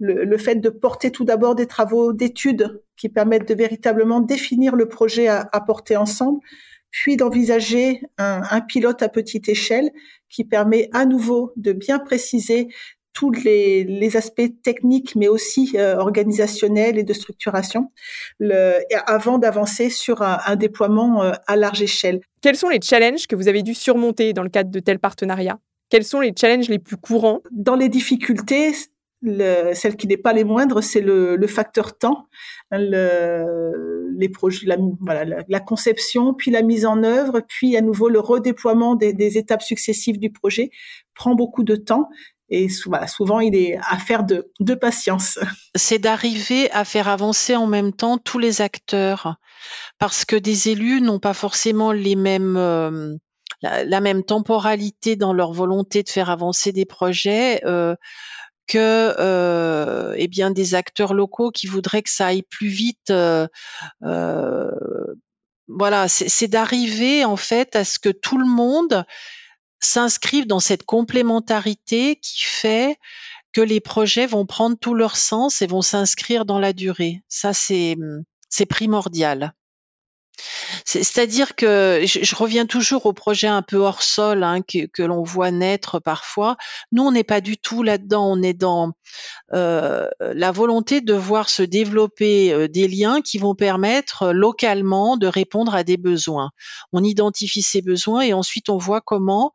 le, 0.00 0.24
le 0.24 0.38
fait 0.38 0.56
de 0.56 0.68
porter 0.68 1.12
tout 1.12 1.24
d'abord 1.24 1.54
des 1.54 1.66
travaux 1.66 2.12
d'études 2.12 2.82
qui 2.96 3.08
permettent 3.08 3.48
de 3.48 3.54
véritablement 3.54 4.20
définir 4.20 4.74
le 4.74 4.88
projet 4.88 5.28
à, 5.28 5.48
à 5.52 5.60
porter 5.60 5.96
ensemble, 5.96 6.40
puis 6.90 7.16
d'envisager 7.16 8.02
un, 8.18 8.42
un, 8.50 8.60
pilote 8.60 9.02
à 9.02 9.08
petite 9.08 9.48
échelle 9.48 9.90
qui 10.28 10.44
permet 10.44 10.88
à 10.92 11.06
nouveau 11.06 11.52
de 11.56 11.72
bien 11.72 11.98
préciser 11.98 12.68
tous 13.14 13.30
les, 13.30 13.84
les, 13.84 14.16
aspects 14.16 14.50
techniques, 14.62 15.14
mais 15.14 15.28
aussi 15.28 15.72
euh, 15.76 15.96
organisationnels 15.96 16.98
et 16.98 17.04
de 17.04 17.12
structuration, 17.12 17.90
le, 18.40 18.80
avant 19.06 19.38
d'avancer 19.38 19.88
sur 19.88 20.22
un, 20.22 20.40
un 20.44 20.56
déploiement 20.56 21.22
euh, 21.22 21.32
à 21.46 21.56
large 21.56 21.80
échelle. 21.80 22.20
Quels 22.42 22.56
sont 22.56 22.68
les 22.68 22.80
challenges 22.82 23.26
que 23.26 23.36
vous 23.36 23.48
avez 23.48 23.62
dû 23.62 23.72
surmonter 23.72 24.32
dans 24.32 24.42
le 24.42 24.50
cadre 24.50 24.70
de 24.70 24.80
tels 24.80 24.98
partenariats 24.98 25.58
Quels 25.90 26.04
sont 26.04 26.20
les 26.20 26.34
challenges 26.38 26.68
les 26.68 26.80
plus 26.80 26.96
courants? 26.96 27.40
Dans 27.52 27.76
les 27.76 27.88
difficultés, 27.88 28.72
le, 29.24 29.72
celle 29.74 29.96
qui 29.96 30.06
n'est 30.06 30.16
pas 30.16 30.32
les 30.32 30.44
moindres, 30.44 30.82
c'est 30.82 31.00
le, 31.00 31.36
le, 31.36 31.46
facteur 31.46 31.96
temps, 31.96 32.26
le, 32.70 34.10
les 34.16 34.28
projets, 34.28 34.66
la, 34.66 34.76
voilà, 35.00 35.24
la, 35.24 35.44
la, 35.48 35.60
conception, 35.60 36.34
puis 36.34 36.50
la 36.50 36.62
mise 36.62 36.84
en 36.84 37.02
œuvre, 37.02 37.40
puis 37.48 37.76
à 37.76 37.80
nouveau 37.80 38.08
le 38.08 38.20
redéploiement 38.20 38.94
des, 38.94 39.12
des 39.12 39.38
étapes 39.38 39.62
successives 39.62 40.18
du 40.18 40.30
projet 40.30 40.70
prend 41.14 41.34
beaucoup 41.34 41.64
de 41.64 41.76
temps. 41.76 42.08
Et 42.54 42.68
souvent, 42.68 43.40
il 43.40 43.56
est 43.56 43.76
affaire 43.88 44.22
de, 44.22 44.48
de 44.60 44.74
patience. 44.74 45.40
C'est 45.74 45.98
d'arriver 45.98 46.70
à 46.70 46.84
faire 46.84 47.08
avancer 47.08 47.56
en 47.56 47.66
même 47.66 47.92
temps 47.92 48.16
tous 48.16 48.38
les 48.38 48.60
acteurs, 48.60 49.36
parce 49.98 50.24
que 50.24 50.36
des 50.36 50.68
élus 50.68 51.00
n'ont 51.00 51.18
pas 51.18 51.34
forcément 51.34 51.92
euh, 51.92 53.16
la, 53.60 54.00
même 54.00 54.22
temporalité 54.22 55.16
dans 55.16 55.32
leur 55.32 55.52
volonté 55.52 56.04
de 56.04 56.08
faire 56.08 56.30
avancer 56.30 56.70
des 56.70 56.84
projets. 56.84 57.60
Euh, 57.64 57.96
que 58.66 59.14
euh, 59.18 60.14
eh 60.16 60.26
bien 60.26 60.50
des 60.50 60.74
acteurs 60.74 61.12
locaux 61.12 61.50
qui 61.50 61.66
voudraient 61.66 62.02
que 62.02 62.08
ça 62.08 62.28
aille 62.28 62.44
plus 62.44 62.68
vite. 62.68 63.10
Euh, 63.10 63.46
voilà, 65.66 66.08
c'est 66.08 66.48
d'arriver 66.48 67.24
en 67.24 67.36
fait 67.36 67.74
à 67.76 67.84
ce 67.84 67.98
que 67.98 68.10
tout 68.10 68.38
le 68.38 68.46
monde 68.46 69.04
s'inscrivent 69.84 70.46
dans 70.46 70.60
cette 70.60 70.84
complémentarité 70.84 72.16
qui 72.16 72.42
fait 72.44 72.98
que 73.52 73.60
les 73.60 73.80
projets 73.80 74.26
vont 74.26 74.46
prendre 74.46 74.76
tout 74.76 74.94
leur 74.94 75.16
sens 75.16 75.62
et 75.62 75.66
vont 75.66 75.82
s'inscrire 75.82 76.44
dans 76.44 76.58
la 76.58 76.72
durée. 76.72 77.22
Ça, 77.28 77.52
c'est, 77.52 77.96
c'est 78.48 78.66
primordial. 78.66 79.54
C'est-à-dire 80.84 81.54
que 81.54 82.02
je, 82.04 82.34
reviens 82.34 82.66
toujours 82.66 83.06
au 83.06 83.12
projet 83.12 83.46
un 83.46 83.62
peu 83.62 83.76
hors 83.76 84.02
sol 84.02 84.42
hein, 84.42 84.60
que, 84.62 85.02
l'on 85.02 85.22
voit 85.22 85.50
naître 85.50 85.98
parfois. 85.98 86.56
Nous, 86.92 87.02
on 87.02 87.12
n'est 87.12 87.24
pas 87.24 87.40
du 87.40 87.56
tout 87.56 87.82
là-dedans. 87.82 88.30
On 88.30 88.42
est 88.42 88.54
dans 88.54 88.92
euh, 89.52 90.08
la 90.20 90.52
volonté 90.52 91.00
de 91.00 91.14
voir 91.14 91.48
se 91.48 91.62
développer 91.62 92.52
euh, 92.52 92.68
des 92.68 92.88
liens 92.88 93.20
qui 93.20 93.38
vont 93.38 93.54
permettre 93.54 94.24
euh, 94.24 94.32
localement 94.32 95.16
de 95.16 95.26
répondre 95.26 95.74
à 95.74 95.84
des 95.84 95.96
besoins. 95.96 96.50
On 96.92 97.04
identifie 97.04 97.62
ces 97.62 97.82
besoins 97.82 98.22
et 98.22 98.32
ensuite 98.32 98.68
on 98.68 98.78
voit 98.78 99.00
comment 99.00 99.52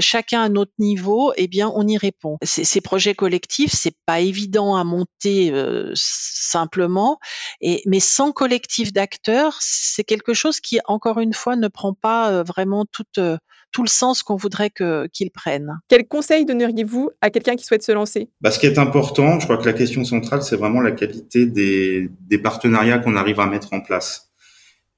chacun 0.00 0.42
à 0.42 0.48
notre 0.48 0.72
niveau, 0.78 1.32
eh 1.36 1.48
bien, 1.48 1.70
on 1.74 1.86
y 1.86 1.96
répond. 1.96 2.38
Ces, 2.42 2.80
projets 2.80 3.14
collectifs, 3.14 3.72
c'est 3.72 3.96
pas 4.06 4.20
évident 4.20 4.76
à 4.76 4.84
monter 4.84 5.52
simplement, 5.94 7.18
mais 7.60 8.00
sans 8.00 8.32
collectif 8.32 8.92
d'acteurs, 8.92 9.56
c'est 9.60 10.04
quelque 10.12 10.34
chose 10.34 10.60
qui, 10.60 10.78
encore 10.86 11.20
une 11.20 11.32
fois, 11.32 11.56
ne 11.56 11.68
prend 11.68 11.94
pas 11.94 12.30
euh, 12.30 12.42
vraiment 12.42 12.84
euh, 13.18 13.36
tout 13.72 13.82
le 13.82 13.88
sens 13.88 14.22
qu'on 14.22 14.36
voudrait 14.36 14.68
que 14.68 15.06
qu'ils 15.06 15.30
prennent. 15.30 15.78
Quel 15.88 16.06
conseil 16.06 16.44
donneriez-vous 16.44 17.10
à 17.22 17.30
quelqu'un 17.30 17.56
qui 17.56 17.64
souhaite 17.64 17.82
se 17.82 17.92
lancer? 17.92 18.28
Bah, 18.42 18.50
Ce 18.50 18.58
qui 18.58 18.66
est 18.66 18.78
important, 18.78 19.40
je 19.40 19.44
crois 19.46 19.56
que 19.56 19.64
la 19.64 19.72
question 19.72 20.04
centrale, 20.04 20.42
c'est 20.42 20.56
vraiment 20.56 20.82
la 20.82 20.92
qualité 20.92 21.46
des, 21.46 22.10
des 22.20 22.38
partenariats 22.38 22.98
qu'on 22.98 23.16
arrive 23.16 23.40
à 23.40 23.46
mettre 23.46 23.72
en 23.72 23.80
place. 23.80 24.30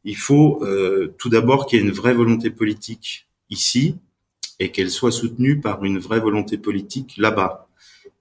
Il 0.03 0.17
faut 0.17 0.63
euh, 0.65 1.15
tout 1.17 1.29
d'abord 1.29 1.67
qu'il 1.67 1.79
y 1.79 1.83
ait 1.83 1.85
une 1.85 1.93
vraie 1.93 2.15
volonté 2.15 2.51
politique 2.51 3.29
ici 3.51 3.97
et 4.59 4.73
qu'elle 4.73 4.91
soit 4.91 5.13
soutenue 5.13 5.61
par 5.61 5.85
une 5.85 5.99
vraie 5.99 6.21
volonté 6.21 6.59
politique 6.59 7.15
là-bas. 7.19 7.69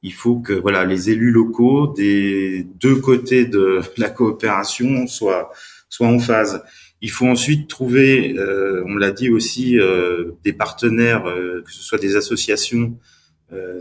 Il 0.03 0.13
faut 0.13 0.35
que 0.35 0.53
voilà 0.53 0.85
les 0.85 1.09
élus 1.09 1.31
locaux 1.31 1.87
des 1.87 2.67
deux 2.79 2.97
côtés 2.97 3.45
de 3.45 3.81
la 3.97 4.09
coopération 4.09 5.07
soient 5.07 5.49
soient 5.93 6.07
en 6.07 6.19
phase. 6.19 6.63
Il 7.03 7.11
faut 7.11 7.27
ensuite 7.27 7.67
trouver, 7.67 8.33
euh, 8.37 8.81
on 8.87 8.95
l'a 8.95 9.11
dit 9.11 9.29
aussi, 9.29 9.77
euh, 9.77 10.31
des 10.45 10.53
partenaires, 10.53 11.27
euh, 11.27 11.61
que 11.61 11.69
ce 11.69 11.83
soit 11.83 11.99
des 11.99 12.15
associations, 12.15 12.97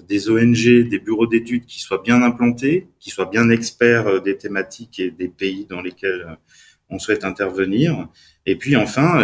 des 0.07 0.29
ONG, 0.29 0.87
des 0.87 0.99
bureaux 0.99 1.27
d'études 1.27 1.65
qui 1.65 1.81
soient 1.81 2.03
bien 2.05 2.21
implantés, 2.23 2.89
qui 3.01 3.09
soient 3.09 3.31
bien 3.31 3.49
experts 3.49 4.21
des 4.21 4.37
thématiques 4.37 5.01
et 5.01 5.11
des 5.11 5.29
pays 5.29 5.65
dans 5.65 5.81
lesquels 5.81 6.37
on 6.91 6.99
souhaite 6.99 7.25
intervenir. 7.25 8.07
Et 8.45 8.57
puis 8.57 8.77
enfin, 8.77 9.19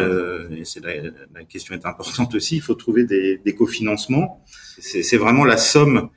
et 0.51 0.65
c'est 0.65 0.83
la, 0.83 1.45
question 1.45 1.75
est 1.75 1.85
importante 1.85 2.35
aussi, 2.35 2.57
il 2.57 2.63
faut 2.63 2.77
trouver 2.77 3.05
des, 3.05 3.55
cofinancements. 3.55 4.43
C'est 4.79 5.19
vraiment 5.19 5.45
la 5.45 5.59
somme 5.59 6.09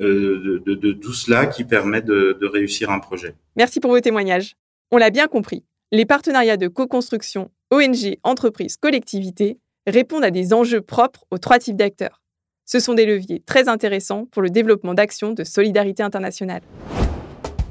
de, 0.00 0.92
tout 1.00 1.12
cela 1.12 1.46
qui 1.46 1.62
permet 1.62 2.02
de 2.02 2.46
réussir 2.46 2.90
un 2.90 2.98
projet. 2.98 3.36
Merci 3.54 3.78
pour 3.78 3.92
vos 3.92 4.00
témoignages. 4.00 4.56
On 4.90 4.96
l'a 4.96 5.10
bien 5.10 5.28
compris. 5.28 5.62
Les 5.96 6.04
partenariats 6.04 6.58
de 6.58 6.68
co-construction 6.68 7.48
ONG, 7.70 8.18
entreprises, 8.22 8.76
collectivités 8.76 9.58
répondent 9.86 10.24
à 10.24 10.30
des 10.30 10.52
enjeux 10.52 10.82
propres 10.82 11.24
aux 11.30 11.38
trois 11.38 11.58
types 11.58 11.78
d'acteurs. 11.78 12.20
Ce 12.66 12.80
sont 12.80 12.92
des 12.92 13.06
leviers 13.06 13.40
très 13.46 13.66
intéressants 13.70 14.26
pour 14.26 14.42
le 14.42 14.50
développement 14.50 14.92
d'actions 14.92 15.32
de 15.32 15.42
solidarité 15.42 16.02
internationale. 16.02 16.60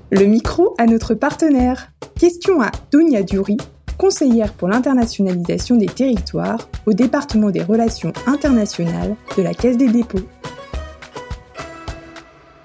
Le 0.10 0.26
micro 0.26 0.74
à 0.80 0.88
notre 0.88 1.14
partenaire. 1.14 1.92
Question 2.20 2.62
à 2.62 2.72
Dunia 2.92 3.22
Duri, 3.22 3.58
conseillère 4.00 4.54
pour 4.54 4.70
l'internationalisation 4.70 5.76
des 5.76 5.86
territoires 5.86 6.68
au 6.88 6.94
département 6.94 7.52
des 7.52 7.62
relations 7.62 8.12
internationales 8.26 9.16
de 9.38 9.44
la 9.44 9.54
Caisse 9.54 9.78
des 9.78 9.90
dépôts. 9.90 10.26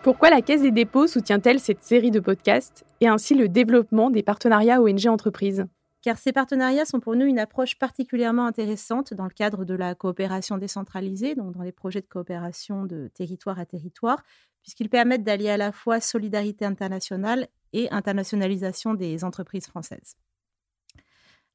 Pourquoi 0.03 0.31
la 0.31 0.41
Caisse 0.41 0.63
des 0.63 0.71
dépôts 0.71 1.07
soutient-elle 1.07 1.61
cette 1.61 1.83
série 1.83 2.11
de 2.11 2.21
podcasts 2.21 2.87
et 3.03 3.09
ainsi 3.09 3.35
le 3.35 3.51
développement 3.51 4.09
des 4.11 4.23
partenariats 4.23 4.81
ONG-entreprises 4.81 5.67
car 6.03 6.17
ces 6.17 6.33
partenariats 6.33 6.87
sont 6.87 6.99
pour 6.99 7.15
nous 7.15 7.27
une 7.27 7.39
approche 7.39 7.79
particulièrement 7.79 8.47
intéressante 8.47 9.13
dans 9.13 9.25
le 9.25 9.31
cadre 9.31 9.67
de 9.67 9.75
la 9.75 9.95
coopération 9.95 10.57
décentralisée, 10.57 11.35
donc 11.35 11.53
dans 11.53 11.63
les 11.63 11.73
projets 11.73 12.01
de 12.01 12.07
coopération 12.07 12.85
de 12.85 13.09
territoire 13.09 13.59
à 13.59 13.67
territoire, 13.67 14.23
puisqu'ils 14.63 14.89
permettent 14.89 15.25
d'allier 15.25 15.51
à 15.51 15.57
la 15.59 15.73
fois 15.73 16.01
solidarité 16.01 16.65
internationale 16.65 17.49
et 17.75 17.91
internationalisation 17.91 18.95
des 18.95 19.25
entreprises 19.25 19.67
françaises. 19.67 20.17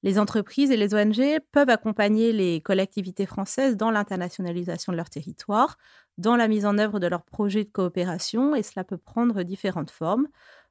Les 0.06 0.20
entreprises 0.20 0.70
et 0.70 0.78
les 0.78 0.94
ONG 0.94 1.40
peuvent 1.52 1.72
accompagner 1.72 2.32
les 2.32 2.62
collectivités 2.62 3.26
françaises 3.26 3.76
dans 3.76 3.90
l'internationalisation 3.90 4.92
de 4.92 4.98
leur 4.98 5.10
territoire, 5.10 5.80
dans 6.20 6.36
la 6.36 6.48
mise 6.48 6.68
en 6.68 6.78
œuvre 6.78 7.00
de 7.00 7.08
leurs 7.08 7.24
projets 7.24 7.64
de 7.64 7.72
coopération, 7.72 8.54
et 8.54 8.62
cela 8.62 8.84
peut 8.84 9.00
prendre 9.00 9.42
différentes 9.42 9.90
formes, 9.90 10.28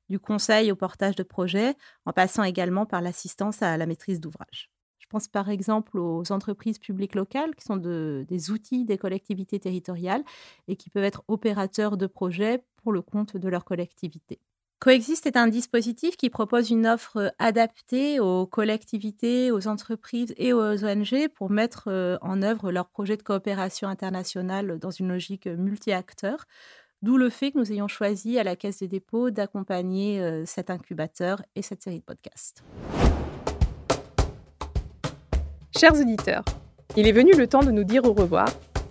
du 0.08 0.20
conseil 0.20 0.70
au 0.70 0.76
portage 0.76 1.16
de 1.16 1.24
projets, 1.24 1.74
en 2.06 2.12
passant 2.12 2.44
également 2.44 2.86
par 2.86 3.00
l'assistance 3.00 3.60
à 3.60 3.76
la 3.76 3.86
maîtrise 3.86 4.20
d'ouvrage. 4.20 4.70
Je 5.00 5.06
pense 5.08 5.26
par 5.26 5.48
exemple 5.48 5.98
aux 5.98 6.30
entreprises 6.30 6.78
publiques 6.78 7.16
locales 7.16 7.56
qui 7.56 7.64
sont 7.64 7.76
des 7.76 8.50
outils 8.52 8.84
des 8.84 8.98
collectivités 8.98 9.58
territoriales 9.58 10.22
et 10.68 10.76
qui 10.76 10.90
peuvent 10.90 11.02
être 11.02 11.24
opérateurs 11.26 11.96
de 11.96 12.06
projets 12.06 12.62
pour 12.76 12.92
le 12.92 13.02
compte 13.02 13.36
de 13.36 13.48
leur 13.48 13.64
collectivité. 13.64 14.38
Coexist 14.80 15.26
est 15.26 15.36
un 15.36 15.48
dispositif 15.48 16.16
qui 16.16 16.28
propose 16.28 16.70
une 16.70 16.86
offre 16.86 17.32
adaptée 17.38 18.20
aux 18.20 18.46
collectivités, 18.46 19.50
aux 19.50 19.66
entreprises 19.66 20.34
et 20.36 20.52
aux 20.52 20.84
ONG 20.84 21.28
pour 21.34 21.50
mettre 21.50 21.84
euh, 21.88 22.18
en 22.20 22.42
œuvre 22.42 22.70
leurs 22.70 22.88
projets 22.88 23.16
de 23.16 23.22
coopération 23.22 23.88
internationale 23.88 24.78
dans 24.78 24.90
une 24.90 25.08
logique 25.08 25.46
multi-acteurs. 25.46 26.44
D'où 27.02 27.16
le 27.16 27.30
fait 27.30 27.52
que 27.52 27.58
nous 27.58 27.72
ayons 27.72 27.88
choisi 27.88 28.38
à 28.38 28.44
la 28.44 28.56
Caisse 28.56 28.78
des 28.78 28.88
dépôts 28.88 29.30
d'accompagner 29.30 30.20
euh, 30.20 30.44
cet 30.46 30.70
incubateur 30.70 31.42
et 31.54 31.62
cette 31.62 31.82
série 31.82 32.00
de 32.00 32.04
podcasts. 32.04 32.62
Chers 35.76 35.98
auditeurs, 36.00 36.44
il 36.96 37.06
est 37.06 37.12
venu 37.12 37.32
le 37.32 37.46
temps 37.46 37.62
de 37.62 37.70
nous 37.70 37.84
dire 37.84 38.04
au 38.04 38.12
revoir, 38.12 38.48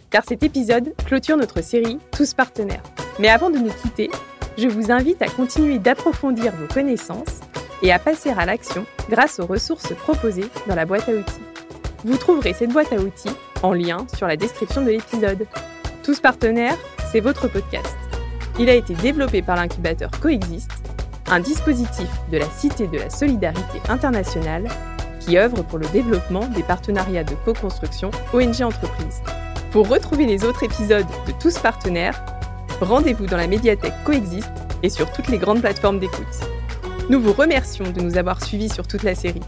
car 0.09 0.23
cet 0.25 0.43
épisode 0.43 0.93
clôture 1.05 1.37
notre 1.37 1.63
série 1.63 1.97
Tous 2.11 2.33
partenaires. 2.33 2.83
Mais 3.19 3.29
avant 3.29 3.49
de 3.49 3.57
nous 3.57 3.71
quitter, 3.71 4.09
je 4.57 4.67
vous 4.67 4.91
invite 4.91 5.21
à 5.21 5.27
continuer 5.27 5.79
d'approfondir 5.79 6.53
vos 6.55 6.71
connaissances 6.71 7.39
et 7.81 7.91
à 7.91 7.99
passer 7.99 8.29
à 8.29 8.45
l'action 8.45 8.85
grâce 9.09 9.39
aux 9.39 9.45
ressources 9.45 9.93
proposées 9.95 10.49
dans 10.67 10.75
la 10.75 10.85
boîte 10.85 11.09
à 11.09 11.13
outils. 11.13 11.41
Vous 12.05 12.17
trouverez 12.17 12.53
cette 12.53 12.71
boîte 12.71 12.93
à 12.93 12.97
outils 12.97 13.31
en 13.61 13.73
lien 13.73 14.05
sur 14.15 14.27
la 14.27 14.37
description 14.37 14.81
de 14.81 14.91
l'épisode. 14.91 15.47
Tous 16.03 16.19
partenaires, 16.19 16.77
c'est 17.11 17.19
votre 17.19 17.47
podcast. 17.47 17.95
Il 18.59 18.69
a 18.69 18.75
été 18.75 18.93
développé 18.93 19.41
par 19.41 19.55
l'incubateur 19.55 20.11
Coexist, 20.21 20.71
un 21.27 21.39
dispositif 21.39 22.09
de 22.31 22.37
la 22.37 22.49
Cité 22.49 22.87
de 22.87 22.97
la 22.97 23.09
Solidarité 23.09 23.81
internationale 23.89 24.67
qui 25.19 25.37
œuvre 25.37 25.63
pour 25.63 25.79
le 25.79 25.87
développement 25.87 26.45
des 26.47 26.63
partenariats 26.63 27.23
de 27.23 27.35
co-construction 27.45 28.11
ONG 28.33 28.61
Entreprises. 28.61 29.21
Pour 29.71 29.87
retrouver 29.87 30.25
les 30.25 30.43
autres 30.43 30.63
épisodes 30.63 31.07
de 31.25 31.31
Tous 31.41 31.57
partenaires, 31.57 32.23
rendez-vous 32.83 33.25
dans 33.25 33.37
la 33.37 33.47
médiathèque 33.47 33.93
Coexiste 34.03 34.51
et 34.81 34.89
sur 34.89 35.11
toutes 35.11 35.27
les 35.27 35.37
grandes 35.37 35.61
plateformes 35.61 35.99
d'écoute. 35.99 36.25
Nous 37.09 37.21
vous 37.21 37.33
remercions 37.33 37.91
de 37.91 38.01
nous 38.01 38.17
avoir 38.17 38.43
suivis 38.43 38.69
sur 38.69 38.87
toute 38.87 39.03
la 39.03 39.15
série. 39.15 39.41